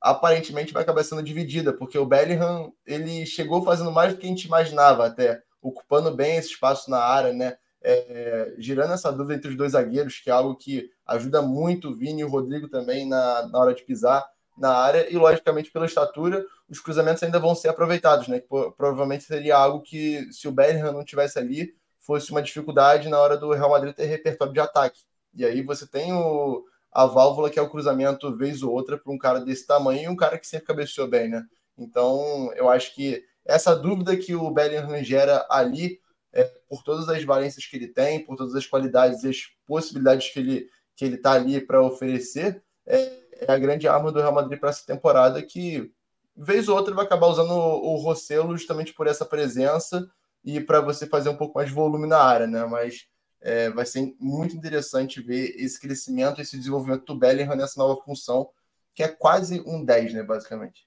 [0.00, 4.28] aparentemente vai acabar sendo dividida, porque o Bellingham ele chegou fazendo mais do que a
[4.28, 7.56] gente imaginava até, ocupando bem esse espaço na área, né?
[7.84, 11.94] É, girando essa dúvida entre os dois zagueiros, que é algo que ajuda muito o
[11.94, 14.24] Vini e o Rodrigo também na, na hora de pisar
[14.56, 18.40] na área, e logicamente pela estatura, os cruzamentos ainda vão ser aproveitados, né?
[18.76, 23.36] Provavelmente seria algo que, se o Bellingham não tivesse ali, fosse uma dificuldade na hora
[23.36, 25.00] do Real Madrid ter repertório de ataque.
[25.34, 29.12] E aí você tem o, a válvula que é o cruzamento vez ou outra para
[29.12, 31.44] um cara desse tamanho e um cara que sempre cabeceou bem, né?
[31.76, 36.00] Então, eu acho que essa dúvida que o Bellingham gera ali,
[36.32, 40.30] é, por todas as valências que ele tem, por todas as qualidades e as possibilidades
[40.30, 42.96] que ele que ele está ali para oferecer, é,
[43.40, 45.90] é, a grande arma do Real Madrid para essa temporada que
[46.36, 50.08] vez ou outra vai acabar usando o, o Rossello justamente por essa presença
[50.44, 52.64] e para você fazer um pouco mais de volume na área, né?
[52.66, 53.06] Mas
[53.40, 58.48] é, vai ser muito interessante ver esse crescimento, esse desenvolvimento do Bellingham nessa nova função,
[58.94, 60.86] que é quase um 10, né, basicamente.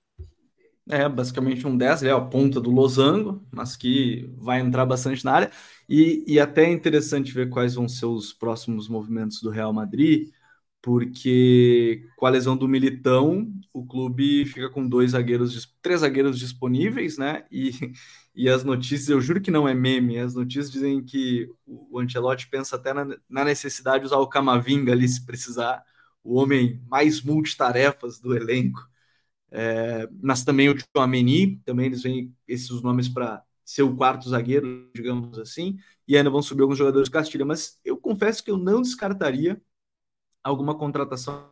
[0.87, 5.25] É, basicamente um 10, ele é a ponta do losango, mas que vai entrar bastante
[5.25, 5.51] na área.
[5.89, 10.29] E, e até é interessante ver quais vão ser os próximos movimentos do Real Madrid,
[10.85, 17.17] porque com a lesão do Militão, o clube fica com dois zagueiros, três zagueiros disponíveis,
[17.17, 17.43] né?
[17.51, 17.71] E,
[18.35, 22.47] e as notícias, eu juro que não é meme, as notícias dizem que o Ancelotti
[22.47, 25.83] pensa até na, na necessidade de usar o Camavinga ali se precisar,
[26.23, 28.87] o homem mais multitarefas do elenco.
[29.49, 34.87] É, mas também o Tchouameni, também eles vêm esses nomes para ser o quarto zagueiro,
[34.93, 38.57] digamos assim, e ainda vão subir alguns jogadores de Castilha, mas eu confesso que eu
[38.57, 39.59] não descartaria
[40.49, 41.49] alguma contratação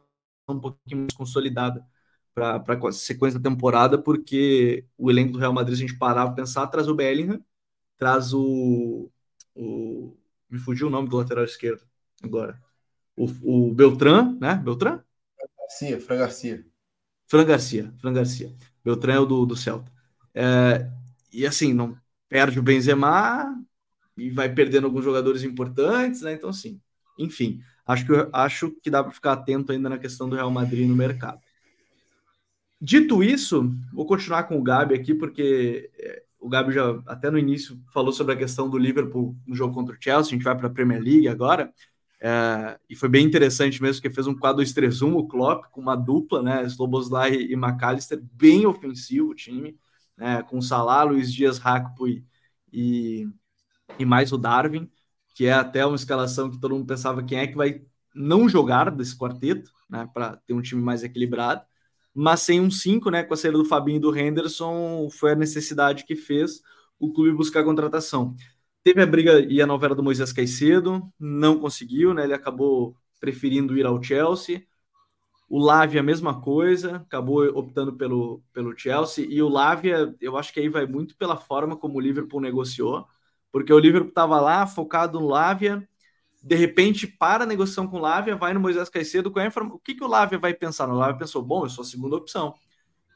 [0.47, 1.85] um pouquinho mais consolidada
[2.33, 6.43] para a sequência da temporada, porque o elenco do Real Madrid, a gente parava para
[6.43, 7.43] pensar, traz o Bellingham,
[7.97, 9.09] traz o,
[9.55, 10.17] o.
[10.49, 11.83] Me fugiu o nome do lateral esquerdo
[12.21, 12.59] agora.
[13.15, 14.55] O, o Beltrán, né?
[14.55, 15.03] Beltrán?
[15.59, 16.65] Garcia, Fran Garcia.
[17.27, 18.55] Fran Garcia, Fran Garcia.
[18.83, 19.91] Beltrán é o do, do Celta.
[20.33, 20.89] É,
[21.31, 23.55] e assim, não perde o Benzema
[24.17, 26.33] e vai perdendo alguns jogadores importantes, né?
[26.33, 26.81] Então, assim,
[27.17, 30.87] enfim, Acho que, acho que dá para ficar atento ainda na questão do Real Madrid
[30.87, 31.39] no mercado.
[32.79, 37.37] Dito isso, vou continuar com o Gabi aqui, porque é, o Gabi já até no
[37.37, 40.31] início falou sobre a questão do Liverpool no jogo contra o Chelsea.
[40.31, 41.73] A gente vai para a Premier League agora.
[42.19, 46.41] É, e foi bem interessante mesmo, que fez um 4-2-3-1 o Klopp, com uma dupla,
[46.41, 46.63] né?
[46.63, 49.77] Sloboslai e McAllister, bem ofensivo o time,
[50.17, 52.07] né, com Salah, Luiz Dias, Rakpo
[52.71, 53.27] e,
[53.99, 54.89] e mais o Darwin
[55.33, 57.81] que é até uma escalação que todo mundo pensava quem é que vai
[58.13, 61.63] não jogar desse quarteto, né, para ter um time mais equilibrado,
[62.13, 65.35] mas sem um 5, né, com a saída do Fabinho e do Henderson, foi a
[65.35, 66.61] necessidade que fez
[66.99, 68.35] o clube buscar a contratação.
[68.83, 73.77] Teve a briga e a novela do Moisés Caicedo, não conseguiu, né, ele acabou preferindo
[73.77, 74.63] ir ao Chelsea.
[75.49, 79.25] O Lavia, a mesma coisa, acabou optando pelo, pelo Chelsea.
[79.29, 83.07] E o Lavia, eu acho que aí vai muito pela forma como o Liverpool negociou
[83.53, 85.87] porque o Liverpool estava lá focado no Lávia,
[86.43, 89.47] de repente para a negociação com o Lávia, vai no Moisés Caicedo com a.
[89.47, 90.89] O que, que o Lávia vai pensar?
[90.89, 92.55] O Lávia pensou, bom, eu sou a segunda opção.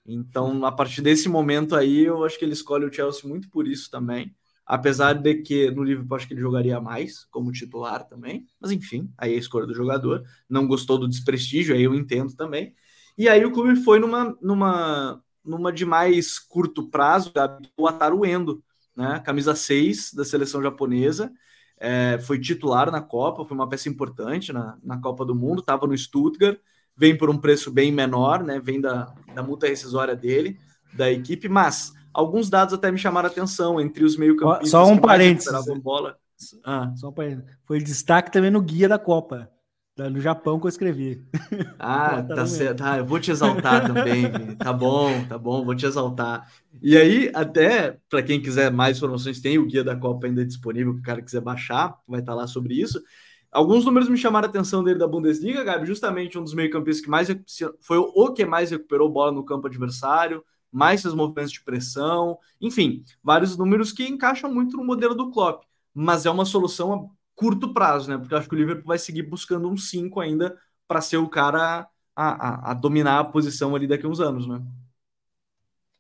[0.06, 3.68] Então, a partir desse momento aí, eu acho que ele escolhe o Chelsea muito por
[3.68, 4.34] isso também.
[4.64, 8.46] Apesar de que no Liverpool acho que ele jogaria mais como titular também.
[8.60, 10.24] Mas enfim, aí é a escolha do jogador.
[10.48, 12.76] Não gostou do desprestígio, aí eu entendo também.
[13.18, 17.34] E aí o clube foi numa, numa, numa de mais curto prazo,
[17.76, 18.64] o Ataruendo,
[18.98, 19.22] né?
[19.24, 21.32] Camisa 6 da seleção japonesa.
[21.80, 25.86] É, foi titular na Copa, foi uma peça importante na, na Copa do Mundo, estava
[25.86, 26.58] no Stuttgart,
[26.96, 28.60] vem por um preço bem menor, né?
[28.60, 30.58] Vem da, da multa rescisória dele,
[30.94, 34.72] da equipe, mas alguns dados até me chamaram a atenção entre os meio-campistas.
[34.72, 35.54] Só um parênteses.
[35.80, 36.18] Bola.
[36.64, 36.92] Ah.
[36.96, 37.46] Só um parênteses.
[37.64, 39.48] Foi destaque também no guia da Copa.
[39.98, 41.22] No Japão que eu escrevi.
[41.80, 42.82] Ah, tá certo.
[42.84, 44.26] Ah, eu vou te exaltar também.
[44.58, 46.52] Tá bom, tá bom, vou te exaltar.
[46.82, 50.94] E aí, até para quem quiser mais informações, tem o guia da Copa ainda disponível,
[50.94, 53.02] para o cara quiser baixar, vai estar tá lá sobre isso.
[53.52, 57.10] Alguns números me chamaram a atenção dele da Bundesliga, Gabi, justamente um dos meio-campistas que
[57.10, 57.28] mais
[57.80, 63.04] foi o que mais recuperou bola no campo adversário, mais seus movimentos de pressão, enfim,
[63.24, 68.10] vários números que encaixam muito no modelo do Klopp, mas é uma solução curto prazo,
[68.10, 68.18] né?
[68.18, 71.30] Porque eu acho que o Liverpool vai seguir buscando um 5 ainda para ser o
[71.30, 74.60] cara a, a, a, dominar a posição ali daqui a uns anos, né?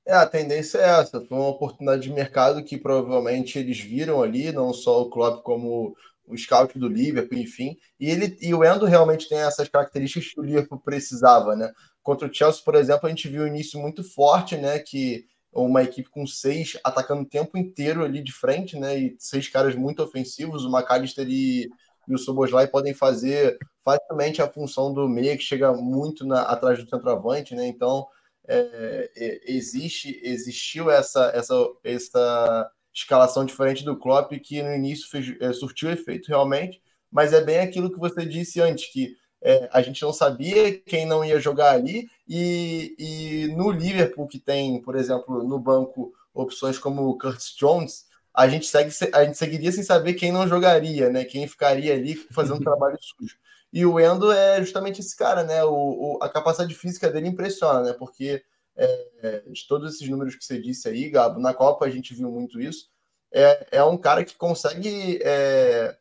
[0.03, 1.23] É, a tendência é essa.
[1.23, 5.95] Foi uma oportunidade de mercado que provavelmente eles viram ali, não só o Klopp como
[6.25, 7.77] o scout do Liverpool, enfim.
[7.99, 11.71] E ele e o Endo realmente tem essas características que o Liverpool precisava, né?
[12.01, 14.79] Contra o Chelsea, por exemplo, a gente viu um início muito forte, né?
[14.79, 15.25] Que
[15.65, 18.97] uma equipe com seis atacando o tempo inteiro ali de frente, né?
[18.97, 20.63] E seis caras muito ofensivos.
[20.63, 21.69] O McAllister e,
[22.07, 26.83] e o Soboslai podem fazer facilmente a função do meia, que chega muito na, atrás
[26.83, 27.67] do centroavante, né?
[27.67, 28.05] Então,
[28.47, 35.35] é, é, existe, existiu essa, essa, essa escalação diferente do Klopp que no início fez,
[35.39, 39.81] é, surtiu efeito realmente, mas é bem aquilo que você disse antes, que é, a
[39.81, 44.95] gente não sabia quem não ia jogar ali, e, e no Liverpool, que tem, por
[44.95, 49.83] exemplo, no banco opções como o Curtis Jones, a gente, segue, a gente seguiria sem
[49.83, 51.25] saber quem não jogaria, né?
[51.25, 53.35] Quem ficaria ali fazendo trabalho sujo.
[53.73, 55.63] E o Endo é justamente esse cara, né?
[55.63, 57.93] O, o a capacidade física dele impressiona, né?
[57.93, 58.43] Porque
[58.75, 62.29] é, de todos esses números que você disse aí, Gabo, na Copa a gente viu
[62.29, 62.89] muito isso.
[63.31, 65.97] É, é um cara que consegue é,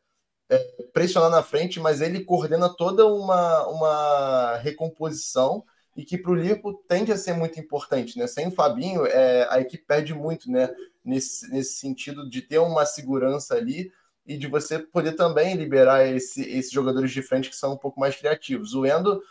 [0.49, 0.59] é,
[0.93, 5.65] pressionar na frente, mas ele coordena toda uma, uma recomposição
[5.97, 8.27] e que para o Liverpool tende a ser muito importante, né?
[8.27, 10.69] Sem o Fabinho, é, a equipe perde muito, né?
[11.05, 13.91] Nesse, nesse sentido de ter uma segurança ali
[14.27, 17.99] e de você poder também liberar esse, esses jogadores de frente que são um pouco
[17.99, 18.75] mais criativos.
[18.75, 19.23] O Endo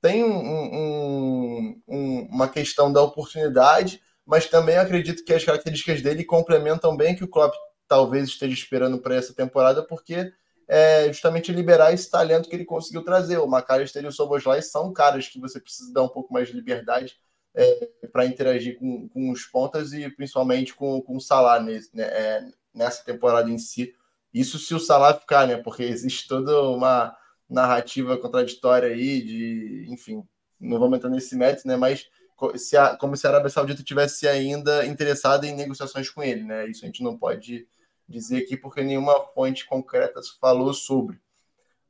[0.00, 6.96] tem um, um, uma questão da oportunidade, mas também acredito que as características dele complementam
[6.96, 7.54] bem que o Klopp
[7.88, 10.32] talvez esteja esperando para essa temporada, porque
[10.68, 13.38] é justamente liberar esse talento que ele conseguiu trazer.
[13.38, 16.54] O McAllister e o Soboslai são caras que você precisa dar um pouco mais de
[16.54, 17.16] liberdade
[17.54, 22.04] é, para interagir com, com os pontas e principalmente com, com o Salah nesse, né,
[22.04, 23.94] é, nessa temporada em si.
[24.34, 25.56] Isso se o Salah ficar, né?
[25.56, 27.16] Porque existe toda uma
[27.48, 30.22] narrativa contraditória aí de, enfim,
[30.60, 31.76] não vamos entrar nesse mérito, né?
[31.76, 32.06] Mas
[32.56, 36.68] se a, como se a Arábia Saudita tivesse ainda interessada em negociações com ele, né?
[36.68, 37.66] Isso a gente não pode
[38.08, 41.18] dizer aqui porque nenhuma fonte concreta falou sobre.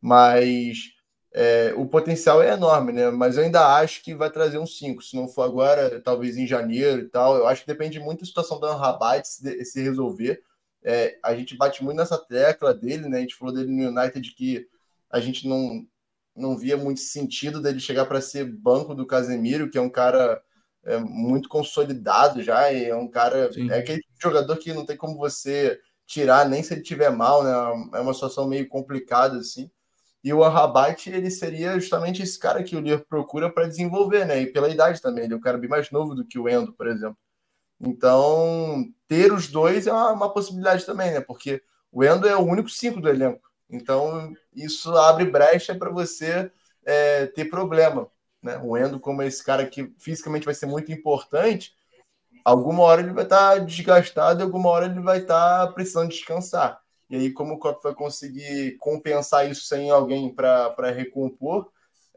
[0.00, 0.96] Mas
[1.32, 3.10] é, o potencial é enorme, né?
[3.10, 5.02] Mas eu ainda acho que vai trazer um 5.
[5.02, 7.36] Se não for agora, talvez em janeiro e tal.
[7.36, 10.42] Eu acho que depende muito da situação do Rabat se, se resolver.
[10.82, 13.18] É, a gente bate muito nessa tecla dele, né?
[13.18, 14.66] A gente falou dele no United que
[15.10, 15.86] a gente não,
[16.34, 20.40] não via muito sentido dele chegar para ser banco do Casemiro, que é um cara
[20.84, 23.52] é, muito consolidado já, e é um cara.
[23.52, 23.70] Sim.
[23.70, 27.50] É aquele jogador que não tem como você tirar, nem se ele tiver mal, né?
[27.94, 29.70] É uma situação meio complicada, assim.
[30.22, 34.40] E o Arrabat, ele seria justamente esse cara que o Liverpool procura para desenvolver, né?
[34.42, 36.72] E pela idade também, ele é um cara bem mais novo do que o Endo,
[36.72, 37.16] por exemplo.
[37.80, 41.20] Então, ter os dois é uma, uma possibilidade também, né?
[41.20, 43.48] Porque o Endo é o único cinco do elenco.
[43.68, 46.50] Então, isso abre brecha para você
[46.84, 48.08] é, ter problema.
[48.42, 48.58] Né?
[48.62, 51.74] O Endo, como esse cara que fisicamente vai ser muito importante,
[52.46, 56.10] alguma hora ele vai estar tá desgastado e alguma hora ele vai estar tá precisando
[56.10, 56.80] descansar.
[57.10, 61.68] E aí, como o Klopp vai conseguir compensar isso sem alguém para recompor,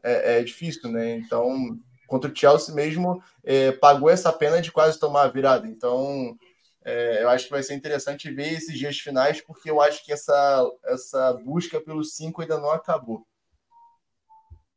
[0.04, 1.16] é, é, difícil, né?
[1.16, 5.66] Então, contra o Chelsea mesmo, é, pagou essa pena de quase tomar a virada.
[5.66, 6.36] Então,
[6.84, 10.12] é, eu acho que vai ser interessante ver esses dias finais, porque eu acho que
[10.12, 13.26] essa, essa busca pelos cinco ainda não acabou.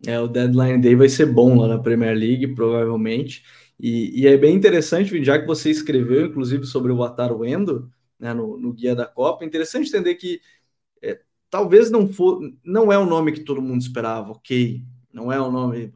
[0.06, 3.44] É, o deadline day vai ser bom lá na Premier League, provavelmente.
[3.84, 8.34] E, e, é bem interessante, já que você escreveu, inclusive, sobre o Wataru Endo, né,
[8.34, 10.40] no, no, guia da Copa, é interessante entender que
[11.02, 11.20] é,
[11.50, 14.82] talvez não for, não é o nome que todo mundo esperava, ok?
[15.12, 15.92] Não é o nome,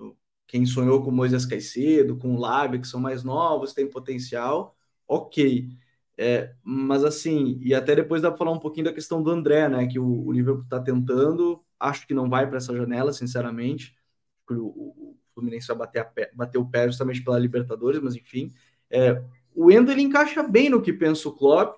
[0.48, 4.76] quem sonhou com Moisés Caicedo, com o Lábio, que são mais novos, tem potencial,
[5.08, 5.70] ok.
[6.18, 9.70] É, mas assim, e até depois dá para falar um pouquinho da questão do André,
[9.70, 9.88] né?
[9.88, 13.96] Que o, o Liverpool está tentando, acho que não vai para essa janela, sinceramente.
[14.50, 15.07] O,
[15.38, 18.52] Fluminense vai bater, pé, bater o pé justamente pela Libertadores, mas enfim.
[18.90, 19.22] É,
[19.56, 21.78] o Endo ele encaixa bem no que pensa o Klopp.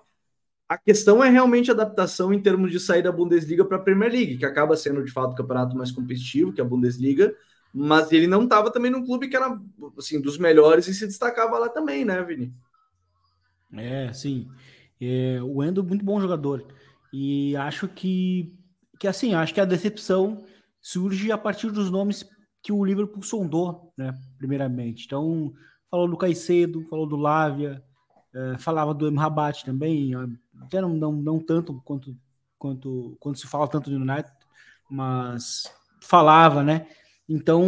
[0.66, 4.10] A questão é realmente a adaptação em termos de sair da Bundesliga para a Premier
[4.10, 7.34] League, que acaba sendo de fato o campeonato mais competitivo que a Bundesliga,
[7.74, 9.60] mas ele não estava também num clube que era
[9.98, 12.54] assim dos melhores e se destacava lá também, né, Vini?
[13.74, 14.48] É, sim.
[15.00, 16.66] É, o Endo muito bom jogador
[17.12, 18.54] e acho que
[18.98, 20.44] que assim acho que a decepção
[20.80, 22.28] surge a partir dos nomes
[22.62, 25.06] que o Liverpool sondou, né, primeiramente.
[25.06, 25.52] Então,
[25.90, 27.82] falou do Caicedo, falou do Lávia,
[28.34, 30.12] é, falava do Emrabat também,
[30.60, 32.16] até não, não, não tanto quanto,
[32.58, 34.30] quanto, quanto se fala tanto do United,
[34.88, 35.64] mas
[36.00, 36.86] falava, né?
[37.28, 37.64] Então,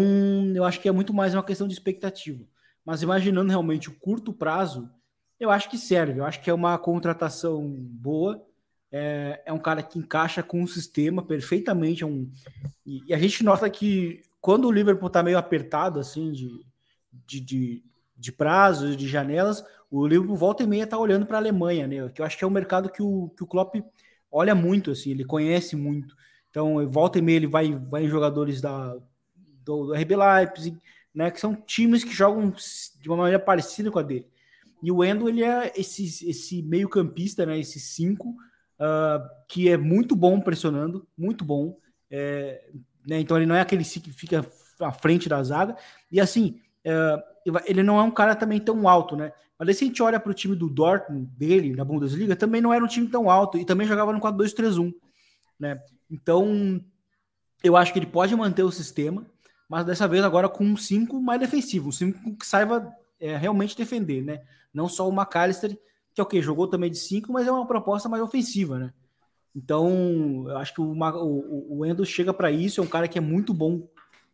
[0.55, 2.45] eu acho que é muito mais uma questão de expectativa.
[2.85, 4.91] Mas imaginando realmente o curto prazo,
[5.39, 6.19] eu acho que serve.
[6.19, 8.45] Eu acho que é uma contratação boa.
[8.91, 12.03] É, é um cara que encaixa com o sistema perfeitamente.
[12.03, 12.29] É um,
[12.85, 16.51] e, e, a gente nota que quando o Liverpool está meio apertado, assim, de,
[17.25, 17.85] de, de,
[18.17, 22.09] de prazos, de janelas, o Liverpool volta e meia está olhando para a Alemanha, né?
[22.09, 23.77] Que eu acho que é um mercado que o, que o Klopp
[24.31, 26.17] olha muito, assim, ele conhece muito.
[26.51, 28.95] Então, volta e meia ele vai, vai em jogadores da,
[29.65, 30.77] do, do RB Leipzig,
[31.15, 31.31] né?
[31.31, 32.53] Que são times que jogam
[33.01, 34.27] de uma maneira parecida com a dele.
[34.83, 37.61] E o Endo, ele é esse, esse meio campista, né?
[37.61, 41.79] Esse cinco, uh, que é muito bom pressionando, muito bom.
[42.11, 42.69] É,
[43.07, 44.47] né, então ele não é aquele que fica
[44.81, 45.77] à frente da zaga.
[46.11, 47.23] E assim, uh,
[47.67, 49.33] ele não é um cara também tão alto, né?
[49.59, 52.61] Mas aí, se a gente olha para o time do Dortmund, dele, na Bundesliga, também
[52.61, 54.93] não era um time tão alto e também jogava no 4-2-3-1,
[55.59, 55.81] né?
[56.11, 56.81] Então,
[57.63, 59.25] eu acho que ele pode manter o sistema,
[59.69, 63.77] mas dessa vez agora com um 5 mais defensivo, um 5 que saiba é, realmente
[63.77, 64.43] defender, né?
[64.75, 65.79] Não só o McAllister,
[66.13, 66.43] que é o que?
[66.43, 68.93] Jogou também de 5, mas é uma proposta mais ofensiva, né?
[69.55, 73.19] Então, eu acho que o, o, o Endo chega para isso, é um cara que
[73.19, 73.87] é muito bom,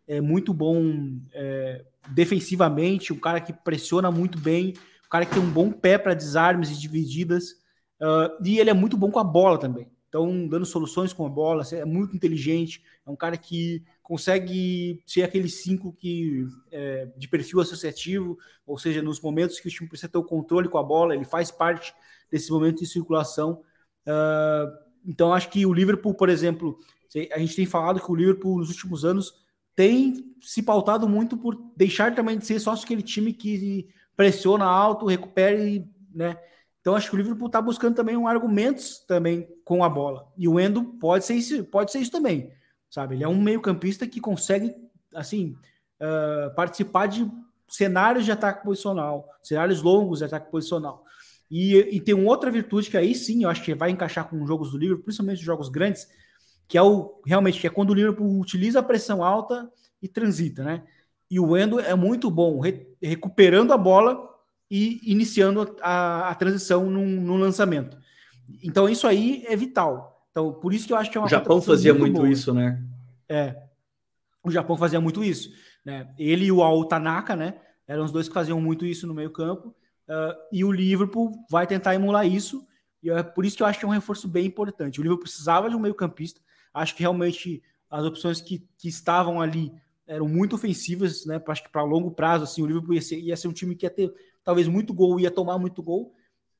[0.06, 4.74] é muito bom é, defensivamente, um cara que pressiona muito bem,
[5.06, 7.52] um cara que tem um bom pé para desarmes e divididas,
[8.00, 9.90] uh, e ele é muito bom com a bola também.
[10.08, 15.22] Então, dando soluções com a bola, é muito inteligente, é um cara que consegue ser
[15.22, 20.10] aquele cinco que é, de perfil associativo, ou seja, nos momentos que o time precisa
[20.10, 21.92] ter o controle com a bola, ele faz parte
[22.30, 23.62] desse momento de circulação.
[24.06, 26.78] Uh, então, acho que o Liverpool, por exemplo,
[27.32, 29.32] a gente tem falado que o Liverpool nos últimos anos
[29.74, 35.06] tem se pautado muito por deixar também de ser só aquele time que pressiona alto,
[35.06, 35.84] recupere,
[36.14, 36.36] né?
[36.80, 40.30] Então acho que o Liverpool está buscando também um argumentos também com a bola.
[40.36, 42.52] E o Endo pode ser isso, pode ser isso também
[42.90, 43.14] sabe?
[43.14, 44.74] Ele é um meio-campista que consegue,
[45.14, 45.56] assim,
[46.00, 47.30] uh, participar de
[47.68, 51.04] cenários de ataque posicional, cenários longos de ataque posicional.
[51.50, 54.40] E, e, tem uma outra virtude que aí sim eu acho que vai encaixar com
[54.42, 56.06] os jogos do Liverpool, principalmente os jogos grandes,
[56.66, 59.70] que é o realmente que é quando o Liverpool utiliza a pressão alta
[60.02, 60.82] e transita, né?
[61.30, 64.28] E o Endo é muito bom re, recuperando a bola
[64.70, 67.96] e iniciando a, a transição no, lançamento.
[68.62, 70.26] Então isso aí é vital.
[70.30, 72.52] Então, por isso que eu acho que é uma O Japão fazia muito, muito isso,
[72.52, 72.82] né?
[73.28, 73.56] É.
[74.44, 75.50] O Japão fazia muito isso.
[75.84, 76.08] Né?
[76.18, 77.54] Ele e o Ao Tanaka, né?
[77.86, 79.74] Eram os dois que faziam muito isso no meio-campo.
[80.08, 82.66] Uh, e o Liverpool vai tentar emular isso.
[83.02, 85.00] E é por isso que eu acho que é um reforço bem importante.
[85.00, 86.40] O Liverpool precisava de um meio-campista.
[86.72, 89.72] Acho que realmente as opções que, que estavam ali
[90.06, 91.40] eram muito ofensivas, né?
[91.46, 93.84] Acho que para longo prazo, assim, o Liverpool ia ser, ia ser um time que
[93.84, 96.14] ia ter talvez muito gol, ia tomar muito gol.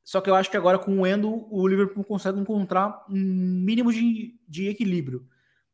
[0.05, 3.93] Só que eu acho que agora com o Endo, o Liverpool consegue encontrar um mínimo
[3.93, 5.27] de, de equilíbrio.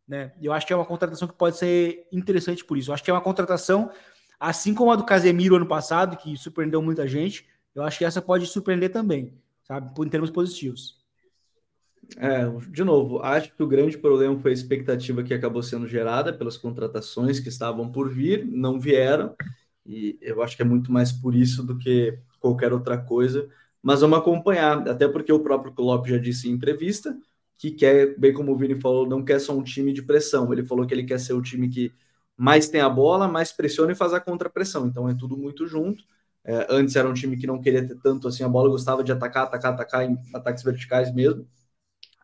[0.06, 0.32] Né?
[0.40, 2.90] Eu acho que é uma contratação que pode ser interessante por isso.
[2.90, 3.90] Eu acho que é uma contratação,
[4.38, 8.22] assim como a do Casemiro ano passado, que surpreendeu muita gente, eu acho que essa
[8.22, 9.90] pode surpreender também, sabe?
[10.00, 11.02] Em termos positivos.
[12.18, 16.32] É, de novo, acho que o grande problema foi a expectativa que acabou sendo gerada
[16.32, 19.34] pelas contratações que estavam por vir, não vieram,
[19.86, 23.48] e eu acho que é muito mais por isso do que qualquer outra coisa
[23.84, 27.14] mas vamos acompanhar, até porque o próprio Klopp já disse em entrevista
[27.58, 30.64] que quer, bem como o Vini falou, não quer só um time de pressão, ele
[30.64, 31.92] falou que ele quer ser o time que
[32.34, 36.02] mais tem a bola, mais pressiona e faz a contrapressão, então é tudo muito junto.
[36.44, 39.10] É, antes era um time que não queria ter tanto assim a bola, gostava de
[39.10, 41.46] atacar, atacar, atacar em ataques verticais mesmo.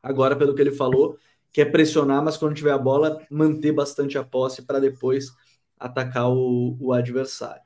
[0.03, 1.19] Agora, pelo que ele falou,
[1.53, 5.33] quer pressionar, mas quando tiver a bola, manter bastante a posse para depois
[5.79, 7.63] atacar o, o adversário.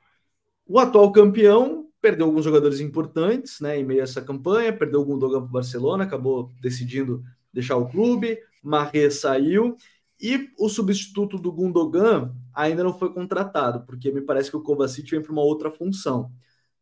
[0.65, 5.05] O atual campeão perdeu alguns jogadores importantes, né, em meio a essa campanha, perdeu o
[5.05, 9.75] Gundogan para o Barcelona, acabou decidindo deixar o clube, Marre saiu,
[10.21, 15.09] e o substituto do Gundogan ainda não foi contratado, porque me parece que o Kovacic
[15.09, 16.31] vem para uma outra função,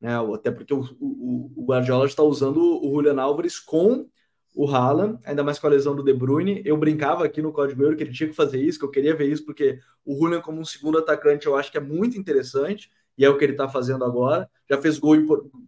[0.03, 4.05] né, até porque o, o, o Guardiola está usando o Julian Álvares com
[4.53, 6.61] o Haaland, ainda mais com a lesão do De Bruyne.
[6.65, 9.15] Eu brincava aqui no Código Euro que ele tinha que fazer isso, que eu queria
[9.15, 12.91] ver isso, porque o Julian como um segundo atacante eu acho que é muito interessante,
[13.17, 14.49] e é o que ele está fazendo agora.
[14.69, 15.15] Já fez gol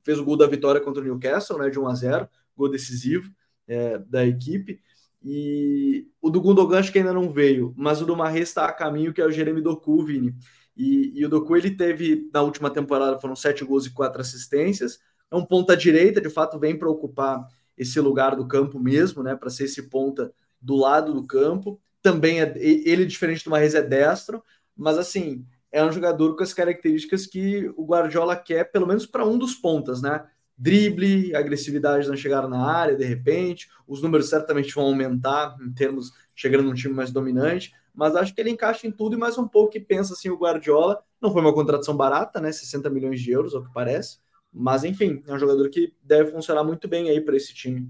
[0.03, 3.31] fez o gol da vitória contra o Newcastle, né, de 1 a 0, gol decisivo
[3.65, 4.81] é, da equipe.
[5.23, 8.73] E o do Gundogan acho que ainda não veio, mas o do Marres está a
[8.73, 10.36] caminho, que é o Jeremy Doku, Vini.
[10.76, 14.99] E, e, o Doku ele teve na última temporada foram sete gols e quatro assistências.
[15.32, 17.47] É um ponta direita, de fato vem para ocupar
[17.78, 21.80] esse lugar do campo mesmo, né, para ser esse ponta do lado do campo.
[22.01, 24.43] também é ele diferente do Marrez é destro,
[24.76, 29.26] mas assim, é um jogador com as características que o Guardiola quer, pelo menos para
[29.26, 30.26] um dos pontas, né?
[30.57, 36.13] Drible, agressividade na chegada na área, de repente, os números certamente vão aumentar em termos
[36.34, 39.47] chegando num time mais dominante, mas acho que ele encaixa em tudo e mais um
[39.47, 41.01] pouco que pensa assim o Guardiola.
[41.21, 42.51] Não foi uma contratação barata, né?
[42.51, 44.19] 60 milhões de euros, ao que parece.
[44.51, 47.89] Mas enfim, é um jogador que deve funcionar muito bem aí para esse time.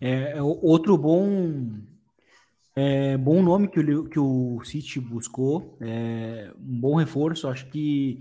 [0.00, 1.80] É, é outro bom
[2.76, 7.48] é, bom nome que o, que o City buscou, é, um bom reforço.
[7.48, 8.20] Acho que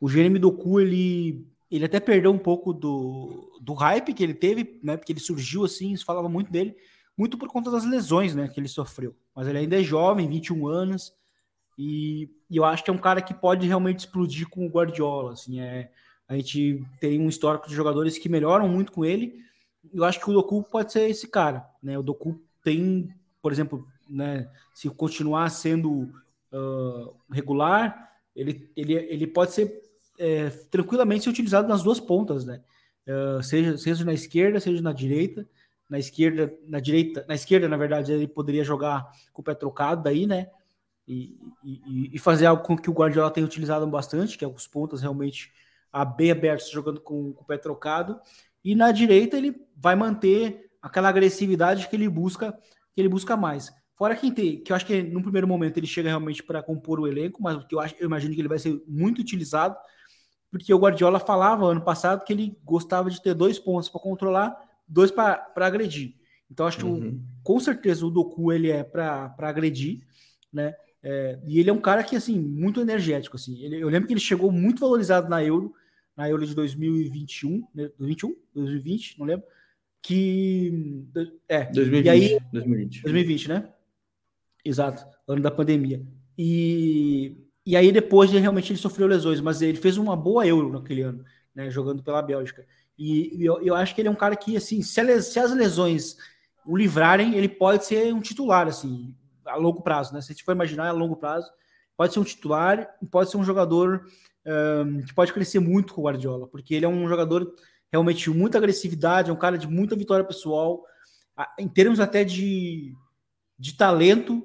[0.00, 4.78] o Jeremy Doku ele ele até perdeu um pouco do, do hype que ele teve,
[4.82, 4.96] né?
[4.96, 6.76] Porque ele surgiu assim, se falava muito dele,
[7.16, 8.48] muito por conta das lesões, né?
[8.48, 9.14] Que ele sofreu.
[9.34, 11.12] Mas ele ainda é jovem, 21 anos,
[11.78, 15.32] e, e eu acho que é um cara que pode realmente explodir com o Guardiola.
[15.32, 15.90] Assim, é,
[16.28, 19.34] a gente tem um histórico de jogadores que melhoram muito com ele.
[19.92, 21.98] Eu acho que o Doku pode ser esse cara, né?
[21.98, 23.08] O Doku tem,
[23.42, 24.48] por exemplo, né?
[24.72, 26.10] Se continuar sendo
[26.52, 29.82] uh, regular, ele, ele, ele pode ser
[30.18, 32.62] é, tranquilamente ser utilizado nas duas pontas, né?
[33.06, 35.46] Uh, seja, seja na esquerda, seja na direita.
[35.88, 40.02] Na esquerda, na direita, na esquerda, na verdade, ele poderia jogar com o pé trocado
[40.02, 40.48] daí, né?
[41.06, 44.66] E, e, e fazer algo com que o Guardiola tem utilizado bastante, que é os
[44.66, 45.52] pontas realmente
[46.16, 48.18] bem abertos jogando com, com o pé trocado.
[48.64, 52.52] E na direita ele vai manter aquela agressividade que ele busca,
[52.94, 53.70] que ele busca mais.
[53.94, 57.06] Fora que, que eu acho que no primeiro momento ele chega realmente para compor o
[57.06, 59.76] elenco, mas que eu, acho, eu imagino que ele vai ser muito utilizado
[60.54, 64.56] porque o Guardiola falava ano passado que ele gostava de ter dois pontos para controlar,
[64.86, 66.14] dois para agredir.
[66.50, 67.20] Então acho que uhum.
[67.42, 70.02] com certeza o Doku ele é para agredir,
[70.52, 70.74] né?
[71.02, 73.62] É, e ele é um cara que assim muito energético assim.
[73.62, 75.74] Ele, eu lembro que ele chegou muito valorizado na Euro,
[76.16, 77.90] na Euro de 2021, né?
[77.98, 79.46] 2021, 2020, não lembro.
[80.00, 81.02] Que
[81.48, 83.02] é 2020, e aí 2020.
[83.02, 83.68] 2020, né?
[84.64, 86.02] Exato, ano da pandemia.
[86.36, 90.70] E e aí depois ele, realmente ele sofreu lesões, mas ele fez uma boa Euro
[90.70, 91.24] naquele ano,
[91.54, 92.66] né, jogando pela Bélgica.
[92.98, 96.16] E, eu, eu, acho que ele é um cara que, assim, se, se, as lesões
[96.64, 99.14] o livrarem, ele pode ser um titular, assim,
[99.44, 100.20] a longo prazo, né?
[100.20, 101.50] Se a gente for imaginar a longo prazo,
[101.96, 104.06] pode ser um titular, pode ser um jogador
[104.46, 107.52] um, que pode crescer muito com o Guardiola, porque ele é um jogador
[107.92, 110.84] realmente de muita agressividade, é um cara de muita vitória pessoal,
[111.58, 112.94] em termos até de,
[113.58, 114.38] de talento,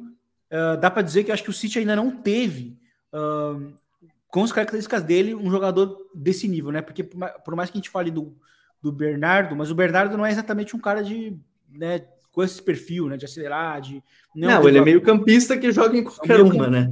[0.51, 2.77] uh, dá para dizer que eu acho que o City ainda não teve
[4.29, 6.81] com as características dele, um jogador desse nível, né?
[6.81, 8.35] Porque por mais que a gente fale do,
[8.81, 11.37] do Bernardo, mas o Bernardo não é exatamente um cara de,
[11.69, 14.03] né, com esse perfil, né, de acelerar, de
[14.35, 16.91] não, não ele é meio campista que joga em qualquer é uma, né?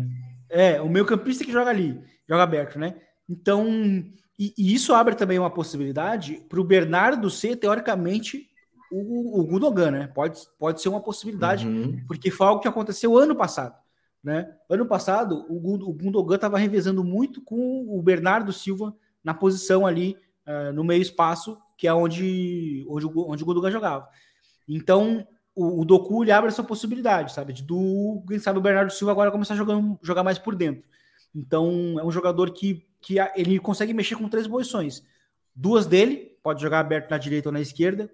[0.49, 2.95] É, o meio campista que joga ali, joga aberto, né?
[3.29, 3.67] Então,
[4.39, 8.47] e, e isso abre também uma possibilidade para o Bernardo ser teoricamente
[8.91, 10.07] o, o Gudogan, né?
[10.07, 12.03] Pode, pode ser uma possibilidade, uhum.
[12.07, 13.75] porque foi algo que aconteceu ano passado.
[14.27, 14.45] Né?
[14.69, 20.73] Ano passado, o, Gundogan estava revezando muito com o Bernardo Silva na posição ali uh,
[20.73, 24.09] no meio espaço, que é onde, onde, onde o Gundogan jogava.
[24.67, 25.25] Então,
[25.55, 27.53] o, o Doku ele abre essa possibilidade, sabe?
[27.53, 30.83] De do, quem sabe, o Bernardo Silva agora começar a jogar, jogar mais por dentro.
[31.33, 35.05] Então, é um jogador que, que ele consegue mexer com três posições.
[35.55, 38.11] Duas dele, pode jogar aberto na direita ou na esquerda,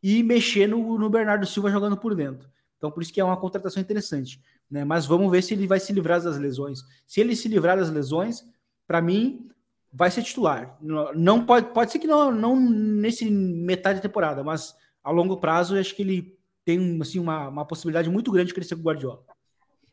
[0.00, 2.48] e mexer no, no Bernardo Silva jogando por dentro.
[2.76, 4.40] Então, por isso que é uma contratação interessante.
[4.70, 4.84] Né?
[4.84, 6.80] Mas vamos ver se ele vai se livrar das lesões.
[7.06, 8.44] Se ele se livrar das lesões,
[8.86, 9.48] para mim,
[9.92, 10.78] vai ser titular.
[11.14, 15.76] Não pode, pode ser que não, não nesse metade da temporada, mas a longo prazo,
[15.78, 19.22] acho que ele tem assim, uma, uma possibilidade muito grande de crescer com o Guardiola.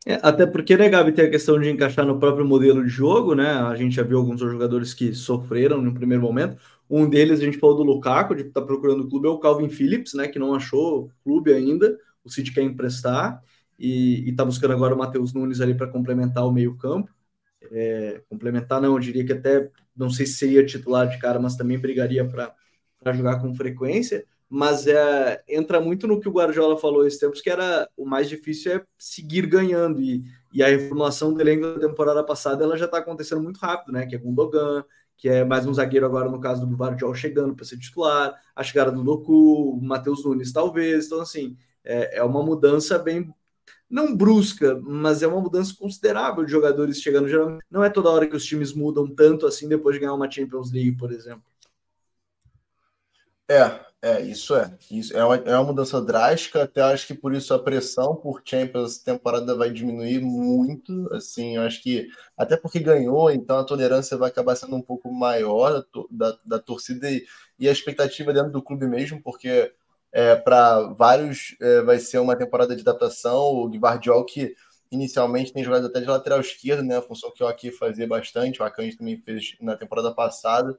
[0.06, 3.34] É, até porque, né, Gabi, tem a questão de encaixar no próprio modelo de jogo,
[3.34, 3.46] né?
[3.46, 6.58] A gente já viu alguns jogadores que sofreram no primeiro momento.
[6.90, 9.38] Um deles, a gente falou do Lukaku, de estar tá procurando o clube, é o
[9.38, 10.28] Calvin Phillips, né?
[10.28, 11.96] Que não achou clube ainda.
[12.24, 13.42] O City quer emprestar
[13.78, 17.12] e está buscando agora o Matheus Nunes ali para complementar o meio-campo.
[17.70, 21.56] É, complementar, não, eu diria que até não sei se seria titular de cara, mas
[21.56, 24.24] também brigaria para jogar com frequência.
[24.48, 28.28] Mas é, entra muito no que o Guardiola falou esses tempos, que era o mais
[28.28, 30.00] difícil é seguir ganhando.
[30.00, 30.22] E,
[30.52, 34.06] e a reformulação do elenco da temporada passada ela já está acontecendo muito rápido, né?
[34.06, 34.84] Que é com o Dogan,
[35.16, 38.62] que é mais um zagueiro agora no caso do Guardiola chegando para ser titular, a
[38.62, 41.06] chegada do Doku, o Matheus Nunes talvez.
[41.06, 43.32] Então, assim, é, é uma mudança bem
[43.88, 47.28] não brusca, mas é uma mudança considerável de jogadores chegando.
[47.28, 50.30] Geralmente, não é toda hora que os times mudam tanto assim depois de ganhar uma
[50.30, 51.44] Champions League, por exemplo.
[53.48, 54.76] É, é, isso é.
[54.90, 58.42] Isso é uma, é uma mudança drástica, até acho que por isso a pressão por
[58.44, 61.08] Champions temporada vai diminuir muito.
[61.12, 65.72] Assim, acho que até porque ganhou, então a tolerância vai acabar sendo um pouco maior
[65.72, 67.24] da, da, da torcida e,
[67.58, 69.72] e, a expectativa dentro do clube mesmo, porque
[70.14, 73.42] é, para vários é, vai ser uma temporada de adaptação.
[73.46, 74.54] O Guardiol que
[74.88, 76.96] inicialmente tem jogado até de lateral esquerdo, né?
[76.96, 80.78] A função que o Aki fazia bastante, o Akanji também fez na temporada passada.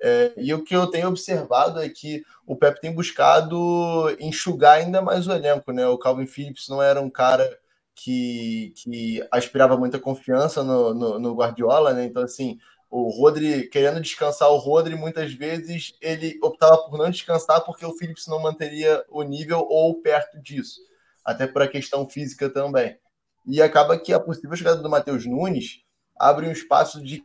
[0.00, 5.02] É, e o que eu tenho observado é que o Pep tem buscado enxugar ainda
[5.02, 5.84] mais o elenco, né?
[5.88, 7.58] O Calvin Phillips não era um cara
[7.92, 12.04] que, que aspirava muita confiança no, no, no Guardiola, né?
[12.04, 12.56] Então, assim,
[12.90, 17.96] o Rodri, querendo descansar o Rodri, muitas vezes ele optava por não descansar porque o
[17.96, 20.80] Phillips não manteria o nível ou perto disso,
[21.24, 22.98] até por a questão física também.
[23.46, 25.84] E acaba que a possível chegada do Matheus Nunes
[26.18, 27.24] abre um espaço de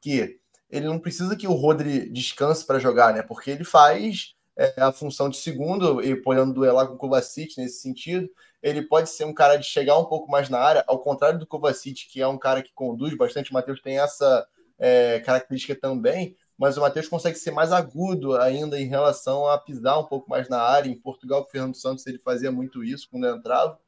[0.00, 0.38] que
[0.70, 3.22] ele não precisa que o Rodri descanse para jogar, né?
[3.22, 7.80] Porque ele faz é, a função de segundo e podendo duelar com o Kovacic nesse
[7.80, 8.28] sentido.
[8.62, 11.46] Ele pode ser um cara de chegar um pouco mais na área, ao contrário do
[11.46, 13.50] Kovacic, que é um cara que conduz bastante.
[13.50, 14.46] O Matheus tem essa
[14.78, 19.98] é, característica também, mas o Matheus consegue ser mais agudo ainda em relação a pisar
[19.98, 20.90] um pouco mais na área.
[20.90, 23.78] Em Portugal, o Fernando Santos, ele fazia muito isso quando entrava.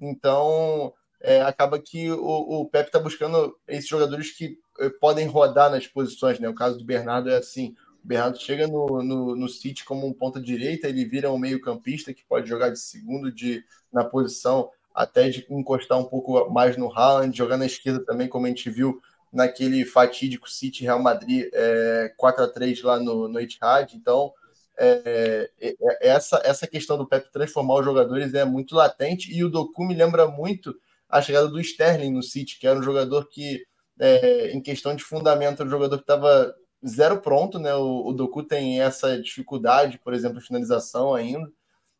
[0.00, 5.70] Então, é, acaba que o, o Pepe está buscando esses jogadores que eh, podem rodar
[5.70, 6.48] nas posições, né?
[6.48, 7.74] O caso do Bernardo é assim.
[8.04, 11.60] O Bernardo chega no, no, no City como um ponta direita, ele vira um meio
[11.60, 16.76] campista que pode jogar de segundo de, na posição, até de encostar um pouco mais
[16.76, 19.00] no Haaland, jogar na esquerda também, como a gente viu
[19.32, 23.94] naquele fatídico City Real Madrid é, 4 a 3 lá no, no Etihad.
[23.94, 24.32] Então,
[24.78, 29.42] é, é, é, essa, essa questão do Pepe transformar os jogadores é muito latente e
[29.42, 30.74] o Doku me lembra muito
[31.08, 33.64] a chegada do Sterling no City, que era um jogador que,
[33.98, 36.54] é, em questão de fundamento, era um jogador que estava
[36.86, 37.74] zero pronto, né?
[37.74, 41.50] O, o Doku tem essa dificuldade, por exemplo, finalização ainda.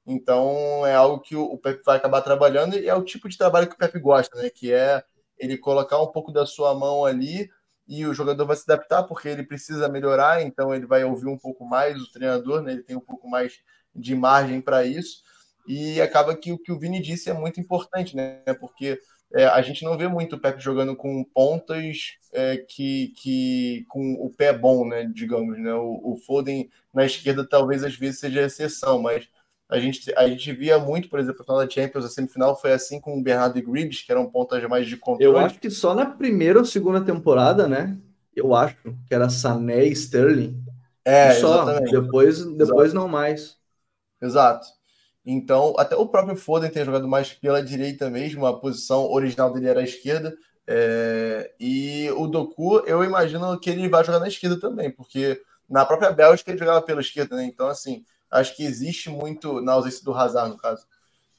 [0.06, 3.38] Então é algo que o, o Pepe vai acabar trabalhando e é o tipo de
[3.38, 4.50] trabalho que o Pepe gosta, né?
[4.50, 5.02] Que é
[5.38, 7.48] ele colocar um pouco da sua mão ali
[7.88, 11.38] e o jogador vai se adaptar porque ele precisa melhorar, então ele vai ouvir um
[11.38, 12.72] pouco mais o treinador, né?
[12.72, 13.60] Ele tem um pouco mais
[13.94, 15.22] de margem para isso.
[15.66, 18.42] E acaba que o que o Vini disse é muito importante, né?
[18.60, 18.98] Porque
[19.32, 24.14] é, a gente não vê muito o Pepe jogando com pontas é, que, que com
[24.14, 25.10] o pé bom, né?
[25.12, 25.74] Digamos, né?
[25.74, 29.28] O, o, Foden na esquerda talvez às vezes seja exceção, mas
[29.68, 33.18] a gente, a gente via muito, por exemplo, na Champions, a semifinal foi assim com
[33.18, 35.24] o Bernardo e Grealish, que eram pontas mais de controle.
[35.24, 37.96] Eu acho que só na primeira ou segunda temporada, né?
[38.34, 40.62] Eu acho que era Sané e Sterling.
[41.04, 41.62] É, só.
[41.62, 41.90] Exatamente.
[41.90, 42.94] Depois, depois Exato.
[42.94, 43.56] não mais.
[44.20, 44.66] Exato.
[45.24, 49.68] Então, até o próprio Foden tem jogado mais pela direita mesmo, a posição original dele
[49.68, 50.36] era a esquerda.
[50.68, 55.84] É, e o Doku, eu imagino que ele vai jogar na esquerda também, porque na
[55.84, 57.44] própria Bélgica ele jogava pela esquerda, né?
[57.44, 60.86] Então, assim, acho que existe muito, na ausência do Hazard, no caso.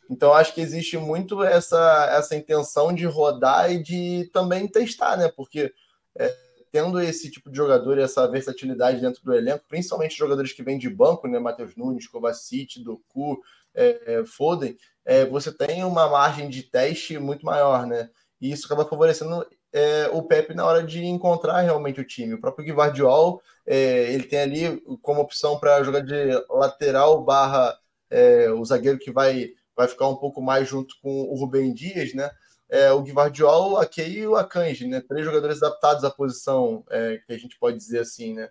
[0.09, 5.29] Então, acho que existe muito essa, essa intenção de rodar e de também testar, né?
[5.35, 5.73] Porque
[6.17, 6.35] é,
[6.71, 10.77] tendo esse tipo de jogador e essa versatilidade dentro do elenco, principalmente jogadores que vêm
[10.77, 11.39] de banco, né?
[11.39, 13.41] Matheus Nunes, Kovacic, Doku,
[13.75, 18.09] é, é, Foden, é, você tem uma margem de teste muito maior, né?
[18.39, 22.33] E isso acaba favorecendo é, o Pepe na hora de encontrar realmente o time.
[22.33, 26.15] O próprio Guardiol, é, ele tem ali como opção para jogar de
[26.49, 27.77] lateral barra
[28.09, 32.13] é, o zagueiro que vai, vai ficar um pouco mais junto com o Rubem Dias,
[32.13, 32.31] né?
[32.69, 35.01] É, o Guardiol, o Akei e o Akanji, né?
[35.01, 38.49] Três jogadores adaptados à posição, é, que a gente pode dizer assim, né?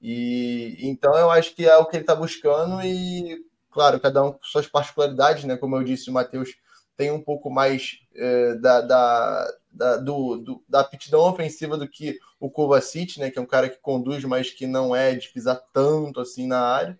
[0.00, 4.32] E então eu acho que é o que ele está buscando e claro, cada um
[4.32, 5.56] com suas particularidades, né?
[5.56, 6.50] Como eu disse, o Matheus
[6.96, 12.18] tem um pouco mais é, da, da, da, do, do, da aptidão ofensiva do que
[12.38, 13.30] o Kovacic, né?
[13.30, 16.60] Que é um cara que conduz, mas que não é de pisar tanto assim na
[16.60, 16.98] área.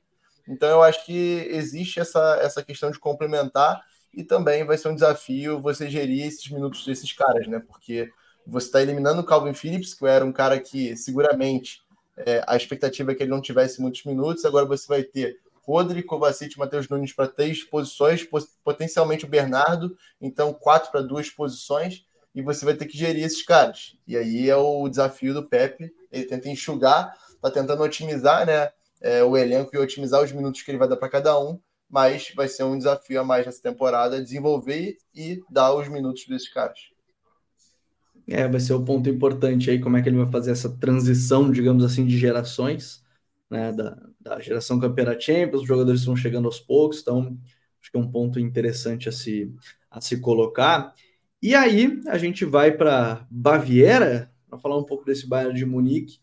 [0.48, 3.82] Então eu acho que existe essa, essa questão de complementar
[4.12, 7.60] e também vai ser um desafio você gerir esses minutos desses caras, né?
[7.60, 8.10] Porque
[8.46, 11.82] você está eliminando o Calvin Phillips, que era um cara que seguramente
[12.16, 16.02] é, a expectativa é que ele não tivesse muitos minutos, agora você vai ter Rodri,
[16.02, 18.26] Kovacic, Matheus Nunes para três posições,
[18.64, 22.04] potencialmente o Bernardo, então quatro para duas posições,
[22.34, 23.96] e você vai ter que gerir esses caras.
[24.06, 29.22] E aí é o desafio do Pepe, ele tenta enxugar, está tentando otimizar né, é,
[29.22, 32.48] o elenco e otimizar os minutos que ele vai dar para cada um, mas vai
[32.48, 36.78] ser um desafio a mais nessa temporada desenvolver e dar os minutos desses caras.
[38.26, 41.50] É, vai ser o ponto importante aí, como é que ele vai fazer essa transição,
[41.50, 43.01] digamos assim, de gerações,
[43.52, 47.38] né, da, da geração campeã Champions, os jogadores estão chegando aos poucos, então
[47.80, 49.54] acho que é um ponto interessante a se,
[49.90, 50.94] a se colocar.
[51.42, 56.18] E aí a gente vai para Baviera, para falar um pouco desse Bayern de Munique,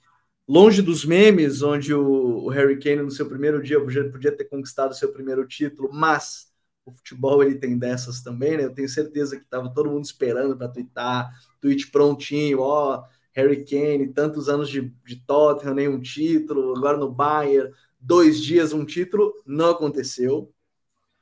[0.47, 4.95] longe dos memes, onde o, o Harry Kane no seu primeiro dia podia ter conquistado
[4.95, 6.51] seu primeiro título, mas
[6.83, 8.65] o futebol ele tem dessas também, né?
[8.65, 11.29] Eu tenho certeza que estava todo mundo esperando para twittar,
[11.61, 13.03] tweet prontinho, ó,
[13.39, 18.85] Harry Kane, tantos anos de, de Tottenham, nenhum título, agora no Bayern, dois dias um
[18.85, 20.53] título, não aconteceu.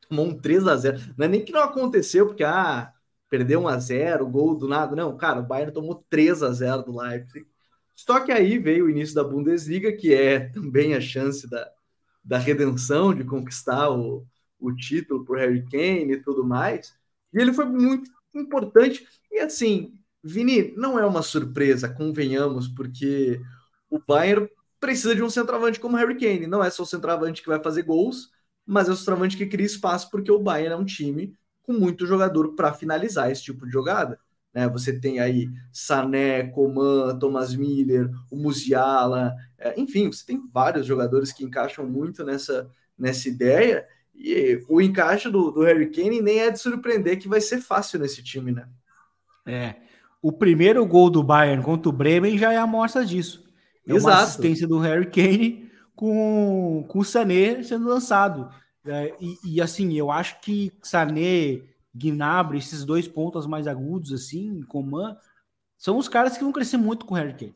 [0.09, 2.91] tomou um 3 a 0 Não é nem que não aconteceu, porque ah,
[3.30, 4.95] perdeu 1 a 0 gol do nada.
[4.95, 7.47] Não, cara, o Bayern tomou 3 a 0 do Leipzig.
[7.95, 11.72] Só que aí veio o início da Bundesliga, que é também a chance da,
[12.24, 14.26] da redenção, de conquistar o,
[14.59, 16.95] o título por Harry Kane e tudo mais.
[17.34, 19.07] E ele foi muito importante.
[19.32, 19.97] E assim,
[20.28, 23.41] Vini, não é uma surpresa, convenhamos, porque
[23.89, 24.49] o Bayern
[24.80, 26.47] precisa de um centroavante como Harry Kane.
[26.47, 28.30] Não é só o centroavante que vai fazer gols,
[28.65, 32.05] mas é o centroavante que cria espaço, porque o Bayern é um time com muito
[32.05, 34.19] jogador para finalizar esse tipo de jogada.
[34.53, 34.67] Né?
[34.69, 41.32] Você tem aí Sané, Coman, Thomas Miller, o Musiala, é, enfim, você tem vários jogadores
[41.32, 43.86] que encaixam muito nessa, nessa ideia.
[44.15, 47.99] E o encaixe do, do Harry Kane nem é de surpreender que vai ser fácil
[47.99, 48.67] nesse time, né?
[49.45, 49.87] É.
[50.22, 53.43] O primeiro gol do Bayern contra o Bremen já é amostra disso.
[53.88, 54.15] É Exato.
[54.15, 58.49] uma assistência do Harry Kane com, com o Sané sendo lançado.
[58.86, 61.61] É, e, e, assim, eu acho que Sané,
[61.93, 65.18] Gnabry, esses dois pontos mais agudos, assim, Coman,
[65.78, 67.55] são os caras que vão crescer muito com o Harry Kane.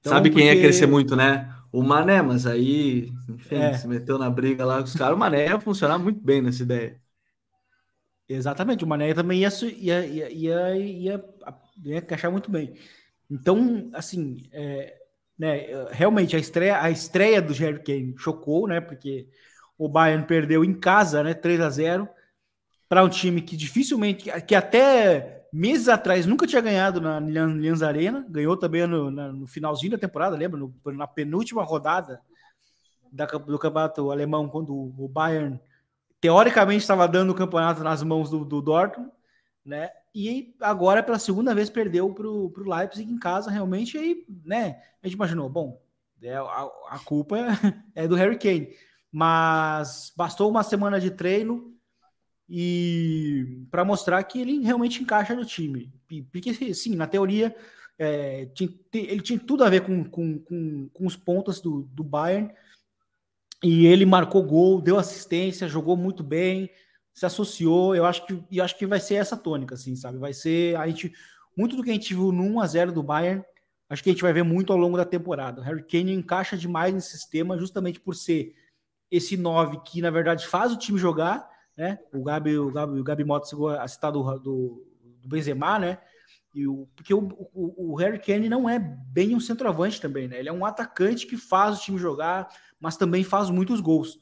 [0.00, 0.54] Então, Sabe quem porque...
[0.54, 1.52] ia crescer muito, né?
[1.72, 3.74] O Mané, mas aí, enfim, é.
[3.74, 5.16] se meteu na briga lá com os caras.
[5.16, 7.00] O Mané ia funcionar muito bem nessa ideia.
[8.28, 11.24] Exatamente, o Mané também ia, ia, ia, ia, ia,
[11.84, 12.74] ia encaixar muito bem.
[13.30, 14.94] Então, assim, é,
[15.38, 18.80] né, realmente a estreia, a estreia do Harry Kane chocou, né?
[18.80, 19.28] Porque
[19.76, 21.34] o Bayern perdeu em casa, né?
[21.34, 22.08] 3 a 0
[22.88, 28.24] para um time que dificilmente, que até meses atrás nunca tinha ganhado na Allianz Arena,
[28.28, 30.60] ganhou também no, no finalzinho da temporada, lembra?
[30.60, 32.20] No, na penúltima rodada
[33.10, 35.58] da, do campeonato alemão, quando o Bayern
[36.22, 39.10] teoricamente estava dando o campeonato nas mãos do, do Dortmund,
[39.64, 39.90] né?
[40.14, 43.98] E agora, pela segunda vez, perdeu para o Leipzig em casa, realmente.
[43.98, 44.80] Aí, né?
[45.02, 45.82] A gente imaginou, bom,
[46.22, 47.36] é, a, a culpa
[47.94, 48.68] é do Harry Kane.
[49.10, 51.74] Mas bastou uma semana de treino
[52.48, 55.92] e para mostrar que ele realmente encaixa no time.
[56.30, 57.54] Porque, sim, na teoria,
[57.98, 62.04] é, tinha, ele tinha tudo a ver com, com, com, com os pontos do, do
[62.04, 62.52] Bayern.
[63.62, 66.68] E ele marcou gol, deu assistência, jogou muito bem,
[67.12, 67.94] se associou.
[67.94, 70.18] Eu acho que, eu acho que vai ser essa tônica, assim, sabe?
[70.18, 71.12] Vai ser a gente
[71.56, 73.44] muito do que a gente viu no 1 a 0 do Bayern.
[73.88, 75.60] Acho que a gente vai ver muito ao longo da temporada.
[75.60, 78.54] O Harry Kane encaixa demais nesse sistema, justamente por ser
[79.10, 81.46] esse 9 que, na verdade, faz o time jogar,
[81.76, 81.98] né?
[82.12, 84.86] O Gabi, o Gabi, o Gabi Mota chegou a citar do, do,
[85.20, 85.98] do Benzema, né?
[86.54, 90.38] E o, porque o, o, o, Harry Kane não é bem um centroavante também, né?
[90.38, 92.48] Ele é um atacante que faz o time jogar,
[92.82, 94.20] mas também faz muitos gols.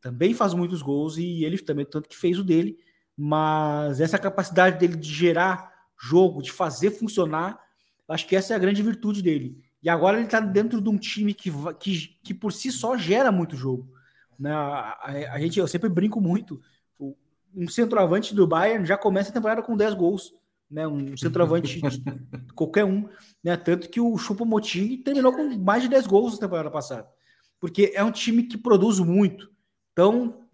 [0.00, 2.78] Também faz muitos gols e ele também, tanto que fez o dele,
[3.14, 5.70] mas essa capacidade dele de gerar
[6.00, 7.60] jogo, de fazer funcionar,
[8.08, 9.62] acho que essa é a grande virtude dele.
[9.82, 13.30] E agora ele está dentro de um time que, que, que por si só gera
[13.30, 13.92] muito jogo.
[14.38, 14.50] Né?
[14.50, 16.60] A, a, a, gente, eu sempre brinco muito.
[17.54, 20.32] Um centroavante do Bayern já começa a temporada com 10 gols.
[20.70, 20.88] Né?
[20.88, 21.80] Um centroavante
[22.54, 23.06] qualquer um.
[23.44, 23.54] Né?
[23.56, 27.15] Tanto que o Chupomoting terminou com mais de 10 gols na temporada passada.
[27.60, 29.50] Porque é um time que produz muito.
[29.92, 30.46] Então,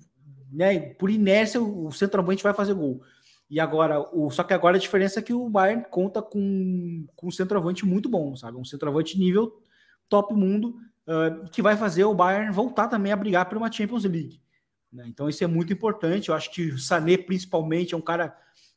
[0.51, 3.03] né, por inércia, o centroavante vai fazer gol.
[3.51, 7.27] E agora, o, só que agora a diferença é que o Bayern conta com, com
[7.27, 8.57] um centroavante muito bom, sabe?
[8.57, 9.61] Um centroavante nível
[10.09, 10.77] top mundo,
[11.07, 14.41] uh, que vai fazer o Bayern voltar também a brigar por uma Champions League.
[14.93, 15.05] Né?
[15.09, 16.29] Então isso é muito importante.
[16.29, 18.37] Eu acho que o Sané, principalmente, é um cara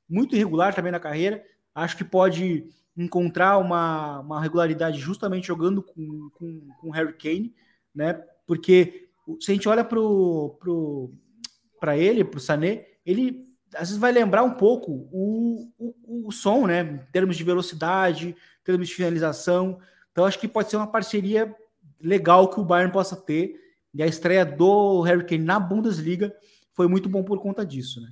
[0.10, 1.44] muito irregular também na carreira.
[1.74, 7.54] Acho que pode encontrar uma, uma regularidade justamente jogando com, com, com Harry Kane,
[7.96, 8.22] né?
[8.46, 13.43] Porque se a gente olha para pro, pro, ele, para o Sané, ele
[13.74, 16.82] às vezes vai lembrar um pouco o, o, o som, né?
[16.82, 19.80] Em termos de velocidade, em termos de finalização.
[20.12, 21.54] Então, acho que pode ser uma parceria
[22.00, 23.60] legal que o Bayern possa ter.
[23.93, 26.36] E a estreia do Harry Kane na Bundesliga
[26.74, 28.10] foi muito bom por conta disso, né?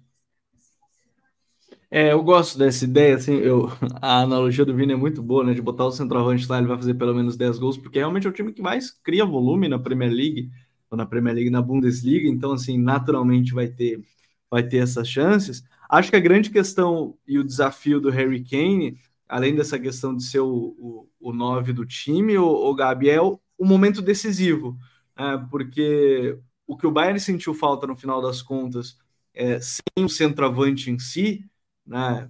[1.95, 3.67] É, eu gosto dessa ideia, assim, eu,
[4.01, 6.75] a analogia do Vini é muito boa, né, de botar o centroavante lá, ele vai
[6.75, 9.77] fazer pelo menos 10 gols, porque realmente é o time que mais cria volume na
[9.77, 10.49] Premier League,
[10.89, 14.03] ou na Premier League, na Bundesliga, então, assim, naturalmente vai ter,
[14.49, 15.63] vai ter essas chances.
[15.87, 18.97] Acho que a grande questão e o desafio do Harry Kane,
[19.29, 23.21] além dessa questão de ser o, o, o 9 do time, o, o Gabi, é
[23.21, 24.75] o, o momento decisivo,
[25.15, 28.97] né, porque o que o Bayern sentiu falta no final das contas,
[29.31, 31.45] é, sem o centroavante em si,
[31.85, 32.29] né?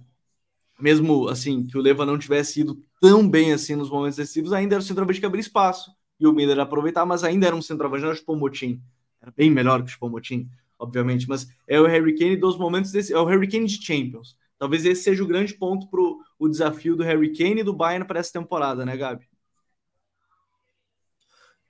[0.80, 4.74] Mesmo assim, que o Leva não tivesse ido tão bem assim nos momentos decisivos, ainda
[4.74, 5.92] era o centroavante que abria espaço.
[6.18, 8.80] E o Miller aproveitar, mas ainda era um centroavante, era o Pomotim.
[9.20, 10.48] Era bem melhor que o Pomotim,
[10.78, 11.28] obviamente.
[11.28, 14.36] Mas é o Harry Kane dos momentos desse, é o Harry Kane de Champions.
[14.58, 16.00] Talvez esse seja o grande ponto para
[16.38, 19.28] o desafio do Harry Kane e do Bayern para essa temporada, né, Gabi?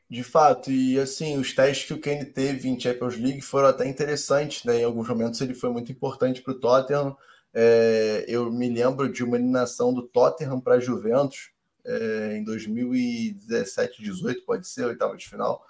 [0.08, 3.88] De fato, e assim, os testes que o Kane teve em Champions League foram até
[3.88, 4.80] interessantes, né?
[4.80, 7.16] Em alguns momentos ele foi muito importante para o Tottenham.
[7.54, 11.50] É, eu me lembro de uma eliminação do Tottenham para a Juventus
[11.84, 15.64] é, em 2017, 18, pode ser, oitava de final,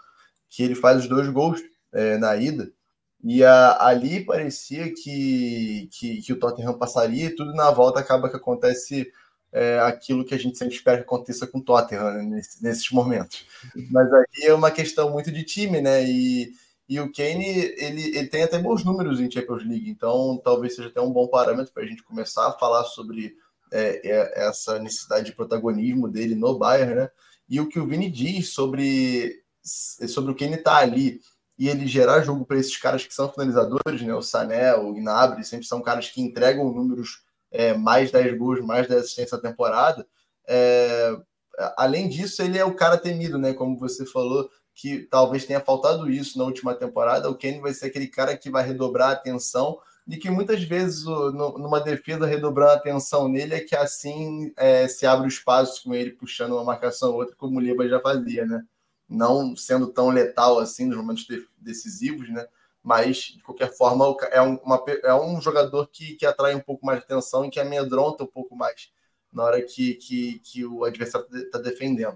[0.49, 1.61] que ele faz os dois gols
[1.93, 2.73] é, na ida.
[3.23, 8.29] E a, ali parecia que, que, que, o Tottenham passaria e tudo na volta acaba
[8.29, 9.11] que acontece
[9.53, 12.91] é, aquilo que a gente sempre espera que aconteça com o Tottenham né, nesse, nesses
[12.91, 13.47] momentos.
[13.91, 16.05] Mas aí é uma questão muito de time, né?
[16.05, 16.53] E,
[16.89, 20.89] e o Kane, ele, ele tem até bons números em Champions League, então talvez seja
[20.89, 23.35] até um bom parâmetro para a gente começar a falar sobre
[23.73, 27.11] é, é, essa necessidade de protagonismo dele no Bayern, né?
[27.49, 31.21] E o que o Vini diz sobre, sobre o Kane estar tá ali
[31.59, 34.15] e ele gerar jogo para esses caras que são finalizadores, né?
[34.15, 38.89] O Sané, o Gnabry, sempre são caras que entregam números é, mais 10 gols, mais
[38.89, 40.07] 10 assistências na temporada.
[40.47, 41.17] É,
[41.77, 43.55] além disso, ele é o cara temido, né?
[43.55, 47.31] Como você falou, que talvez tenha faltado isso na última temporada.
[47.31, 51.05] O Kane vai ser aquele cara que vai redobrar a atenção e que muitas vezes
[51.05, 55.95] numa defesa redobrando a atenção nele é que assim é, se abre o espaço com
[55.95, 58.63] ele puxando uma marcação ou outra, como o Leba já fazia, né?
[59.09, 61.27] Não sendo tão letal assim nos momentos
[61.59, 62.47] decisivos, né?
[62.83, 66.85] Mas, de qualquer forma, é um, uma, é um jogador que, que atrai um pouco
[66.85, 68.93] mais de atenção e que amedronta um pouco mais
[69.33, 72.15] na hora que, que, que o adversário está defendendo.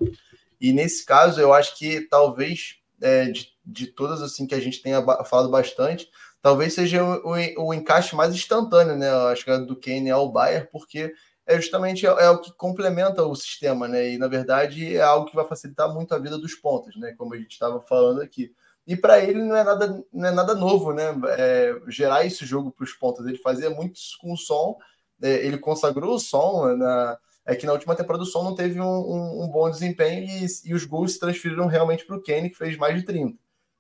[0.61, 4.83] E nesse caso, eu acho que talvez é, de, de todas assim que a gente
[4.83, 6.09] tenha falado bastante,
[6.43, 9.11] talvez seja o, o, o encaixe mais instantâneo, né?
[9.11, 11.13] Eu acho que é do Kane ao Bayern, porque
[11.47, 14.13] é justamente é, é, o que complementa o sistema, né?
[14.13, 17.15] E na verdade é algo que vai facilitar muito a vida dos pontos, né?
[17.17, 18.53] Como a gente estava falando aqui.
[18.87, 21.05] E para ele não é nada, não é nada novo, né?
[21.39, 23.27] É, gerar esse jogo para os pontos.
[23.27, 24.77] Ele fazia muito isso com o som.
[25.23, 27.19] É, ele consagrou o som na,
[27.49, 30.47] é que na última temporada o Son não teve um, um, um bom desempenho e,
[30.67, 33.39] e, os gols se transferiram realmente para o Kane, que fez mais de 30.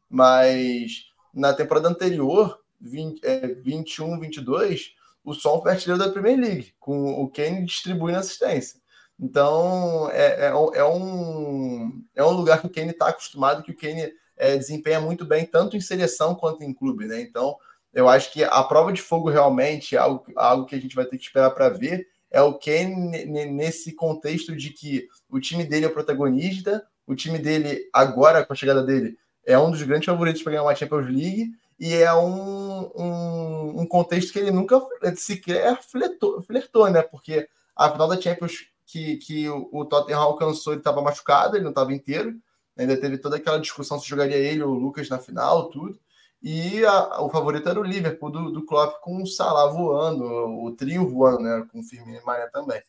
[0.09, 6.73] Mas na temporada anterior, 20, é, 21, 22, o Son foi artilheiro da Premier League,
[6.81, 8.81] com o Kane distribuindo assistência.
[9.21, 13.77] Então é, é, é um, é um lugar que o Kane está acostumado, que o
[13.77, 17.05] Kane é, desempenha muito bem, tanto em seleção quanto em clube.
[17.05, 17.21] Né?
[17.21, 17.55] Então
[17.93, 21.05] eu acho que a prova de fogo realmente é algo, algo que a gente vai
[21.05, 25.87] ter que esperar para ver é o Kane nesse contexto de que o time dele
[25.87, 30.07] é o protagonista, o time dele, agora com a chegada dele, é um dos grandes
[30.07, 34.81] favoritos para ganhar uma Champions League e é um, um, um contexto que ele nunca
[35.16, 37.03] sequer flertou, flertou, né?
[37.03, 41.70] Porque a final da Champions que, que o Tottenham alcançou, ele estava machucado, ele não
[41.70, 42.35] estava inteiro,
[42.76, 45.99] ainda teve toda aquela discussão se jogaria ele ou o Lucas na final, tudo.
[46.41, 50.72] E a, o favorito era o Liverpool do, do Klopp com o Salah voando, o
[50.76, 51.66] trio voando, né?
[51.70, 52.80] Com o Firmino e Mané também.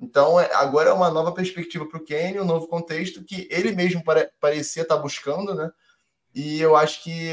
[0.00, 3.72] Então, é, agora é uma nova perspectiva para o Kane, um novo contexto que ele
[3.72, 5.70] mesmo pare, parecia estar tá buscando, né?
[6.34, 7.32] E eu acho que,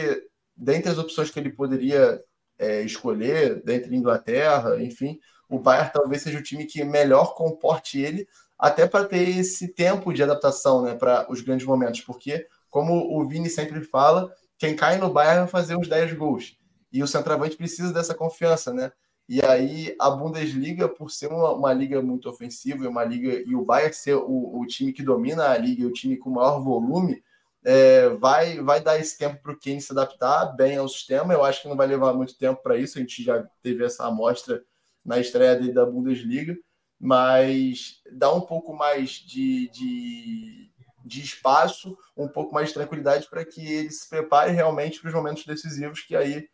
[0.55, 2.23] dentre as opções que ele poderia
[2.59, 5.19] é, escolher, dentre Inglaterra, enfim,
[5.49, 10.13] o Bayern talvez seja o time que melhor comporte ele, até para ter esse tempo
[10.13, 10.95] de adaptação, né?
[10.95, 14.31] Para os grandes momentos, porque, como o Vini sempre fala,
[14.61, 16.55] quem cai no Bayern vai fazer uns 10 gols.
[16.93, 18.91] E o centroavante precisa dessa confiança, né?
[19.27, 23.65] E aí a Bundesliga, por ser uma, uma liga muito ofensiva, uma liga e o
[23.65, 27.23] Bayern ser o, o time que domina a liga, o time com maior volume,
[27.65, 31.33] é, vai, vai dar esse tempo para o Kane se adaptar bem ao sistema.
[31.33, 32.99] Eu acho que não vai levar muito tempo para isso.
[32.99, 34.63] A gente já teve essa amostra
[35.03, 36.55] na estreia dele da Bundesliga,
[36.99, 40.70] mas dá um pouco mais de, de,
[41.03, 45.13] de espaço, um pouco mais de tranquilidade para que ele se prepare realmente para os
[45.13, 46.47] momentos decisivos, que aí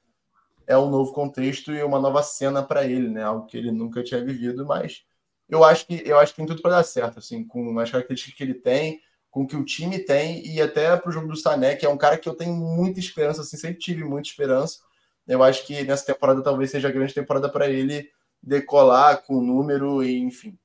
[0.65, 3.23] é um novo contexto e uma nova cena para ele, né?
[3.23, 5.03] Algo que ele nunca tinha vivido, mas
[5.49, 8.35] eu acho que eu acho que tem tudo para dar certo, assim, com as características
[8.35, 8.99] que ele tem,
[9.31, 11.89] com o que o time tem e até para o jogo do Sané, que é
[11.89, 14.79] um cara que eu tenho muita esperança, assim, sempre tive muita esperança.
[15.27, 18.09] Eu acho que nessa temporada talvez seja a grande temporada para ele
[18.41, 20.57] decolar com número e enfim.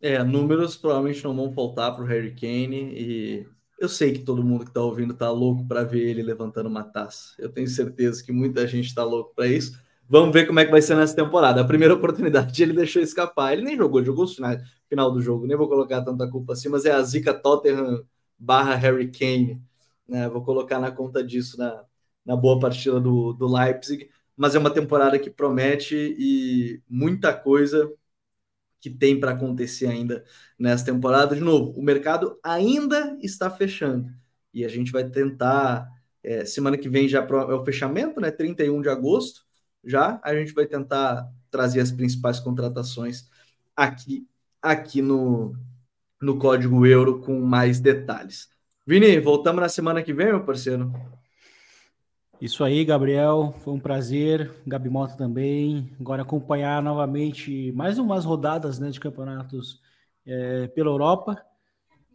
[0.00, 3.46] É, números provavelmente não vão faltar para o Harry Kane e
[3.78, 6.84] eu sei que todo mundo que está ouvindo está louco para ver ele levantando uma
[6.84, 7.34] taça.
[7.38, 9.78] Eu tenho certeza que muita gente está louco para isso.
[10.08, 11.60] Vamos ver como é que vai ser nessa temporada.
[11.60, 13.52] A primeira oportunidade ele deixou escapar.
[13.52, 14.56] Ele nem jogou, jogou o final,
[14.88, 15.46] final do jogo.
[15.46, 18.04] Nem vou colocar tanta culpa assim, mas é a zica Tottenham
[18.38, 19.62] barra Harry Kane.
[20.08, 20.28] Né?
[20.28, 21.84] Vou colocar na conta disso na,
[22.24, 24.10] na boa partida do, do Leipzig.
[24.36, 27.90] Mas é uma temporada que promete e muita coisa
[28.80, 30.24] que tem para acontecer ainda
[30.58, 31.34] nessa temporada.
[31.34, 34.10] De novo, o mercado ainda está fechando
[34.52, 35.88] e a gente vai tentar.
[36.22, 38.30] É, semana que vem já é o fechamento, né?
[38.30, 39.42] 31 de agosto
[39.84, 40.20] já.
[40.22, 43.28] A gente vai tentar trazer as principais contratações
[43.74, 44.26] aqui,
[44.60, 45.54] aqui no,
[46.20, 48.48] no código euro com mais detalhes.
[48.86, 50.92] Vini, voltamos na semana que vem, meu parceiro.
[52.40, 53.54] Isso aí, Gabriel.
[53.58, 54.50] Foi um prazer.
[54.66, 55.90] Gabi Mota também.
[56.00, 59.80] Agora acompanhar novamente mais umas rodadas né, de campeonatos
[60.24, 61.44] é, pela Europa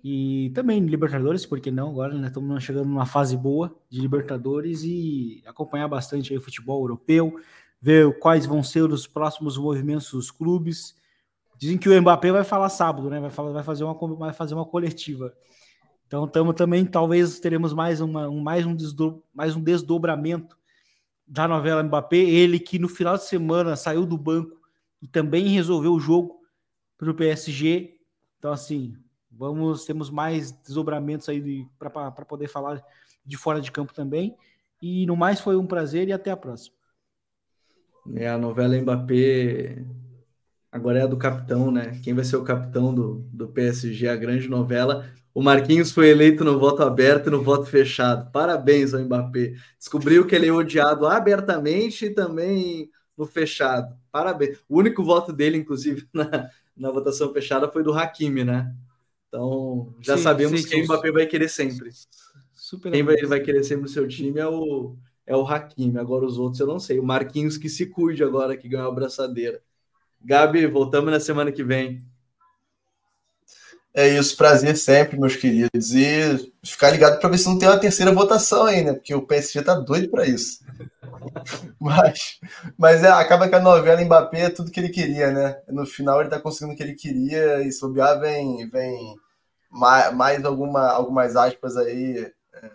[0.03, 1.89] e também Libertadores, porque não?
[1.89, 6.81] Agora né, estamos chegando numa fase boa de Libertadores e acompanhar bastante aí o futebol
[6.81, 7.39] europeu,
[7.79, 10.95] ver quais vão ser os próximos movimentos dos clubes.
[11.57, 13.19] Dizem que o Mbappé vai falar sábado, né?
[13.19, 15.33] Vai, falar, vai, fazer, uma, vai fazer uma coletiva.
[16.07, 20.57] Então, estamos também, talvez teremos mais, uma, um, mais, um desdo, mais um desdobramento
[21.27, 22.17] da novela Mbappé.
[22.17, 24.61] Ele que no final de semana saiu do banco
[25.01, 26.39] e também resolveu o jogo
[26.97, 27.97] para o PSG.
[28.37, 28.95] Então, assim,
[29.31, 32.83] vamos temos mais desdobramentos aí para poder falar
[33.25, 34.35] de fora de campo também.
[34.81, 36.75] E no mais, foi um prazer e até a próxima.
[38.13, 39.83] É, a novela Mbappé
[40.75, 41.97] agora é a do capitão, né?
[42.03, 45.09] Quem vai ser o capitão do, do PSG, a grande novela.
[45.33, 48.29] O Marquinhos foi eleito no voto aberto e no voto fechado.
[48.29, 49.53] Parabéns ao Mbappé.
[49.79, 53.95] Descobriu que ele é odiado abertamente e também no fechado.
[54.11, 54.57] Parabéns.
[54.67, 58.75] O único voto dele, inclusive, na, na votação fechada foi do Hakimi, né?
[59.29, 61.89] Então, já sim, sabemos sim, quem o Mbappé vai querer sempre.
[62.53, 65.97] Super quem vai, vai, querer sempre no seu time é o, é o Hakimi.
[65.97, 66.99] Agora os outros eu não sei.
[66.99, 69.61] O Marquinhos que se cuide agora, que ganhou a abraçadeira.
[70.25, 72.03] Gabi, voltamos na semana que vem.
[73.93, 75.93] É isso, prazer sempre, meus queridos.
[75.93, 78.93] E ficar ligado para ver se não tem uma terceira votação aí, né?
[78.93, 80.65] Porque o PSG tá doido para isso.
[81.79, 82.39] mas
[82.75, 85.61] mas é, acaba que a novela Mbappé é tudo que ele queria, né?
[85.69, 89.15] No final ele tá conseguindo o que ele queria e sobear vem, vem
[89.69, 92.71] mais, mais alguma, algumas aspas aí é,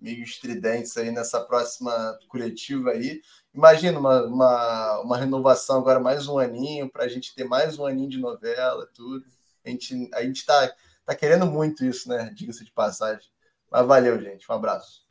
[0.00, 3.20] meio estridentes aí nessa próxima coletiva aí.
[3.58, 7.84] Imagina uma, uma, uma renovação agora, mais um aninho, para a gente ter mais um
[7.84, 9.24] aninho de novela, tudo.
[9.66, 10.72] A gente, a gente tá,
[11.04, 12.30] tá querendo muito isso, né?
[12.36, 13.28] Diga-se de passagem.
[13.68, 14.48] Mas valeu, gente.
[14.48, 15.04] Um abraço.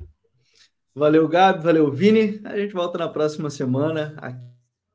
[0.95, 1.61] Valeu, Gabi.
[1.61, 2.39] Valeu, Vini.
[2.45, 4.15] A gente volta na próxima semana.
[4.15, 4.39] Aqui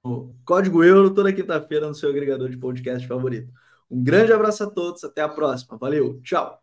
[0.03, 3.53] no Código Euro, toda quinta-feira, no seu agregador de podcast favorito.
[3.91, 5.05] Um grande abraço a todos.
[5.05, 5.77] Até a próxima.
[5.77, 6.23] Valeu.
[6.23, 6.62] Tchau.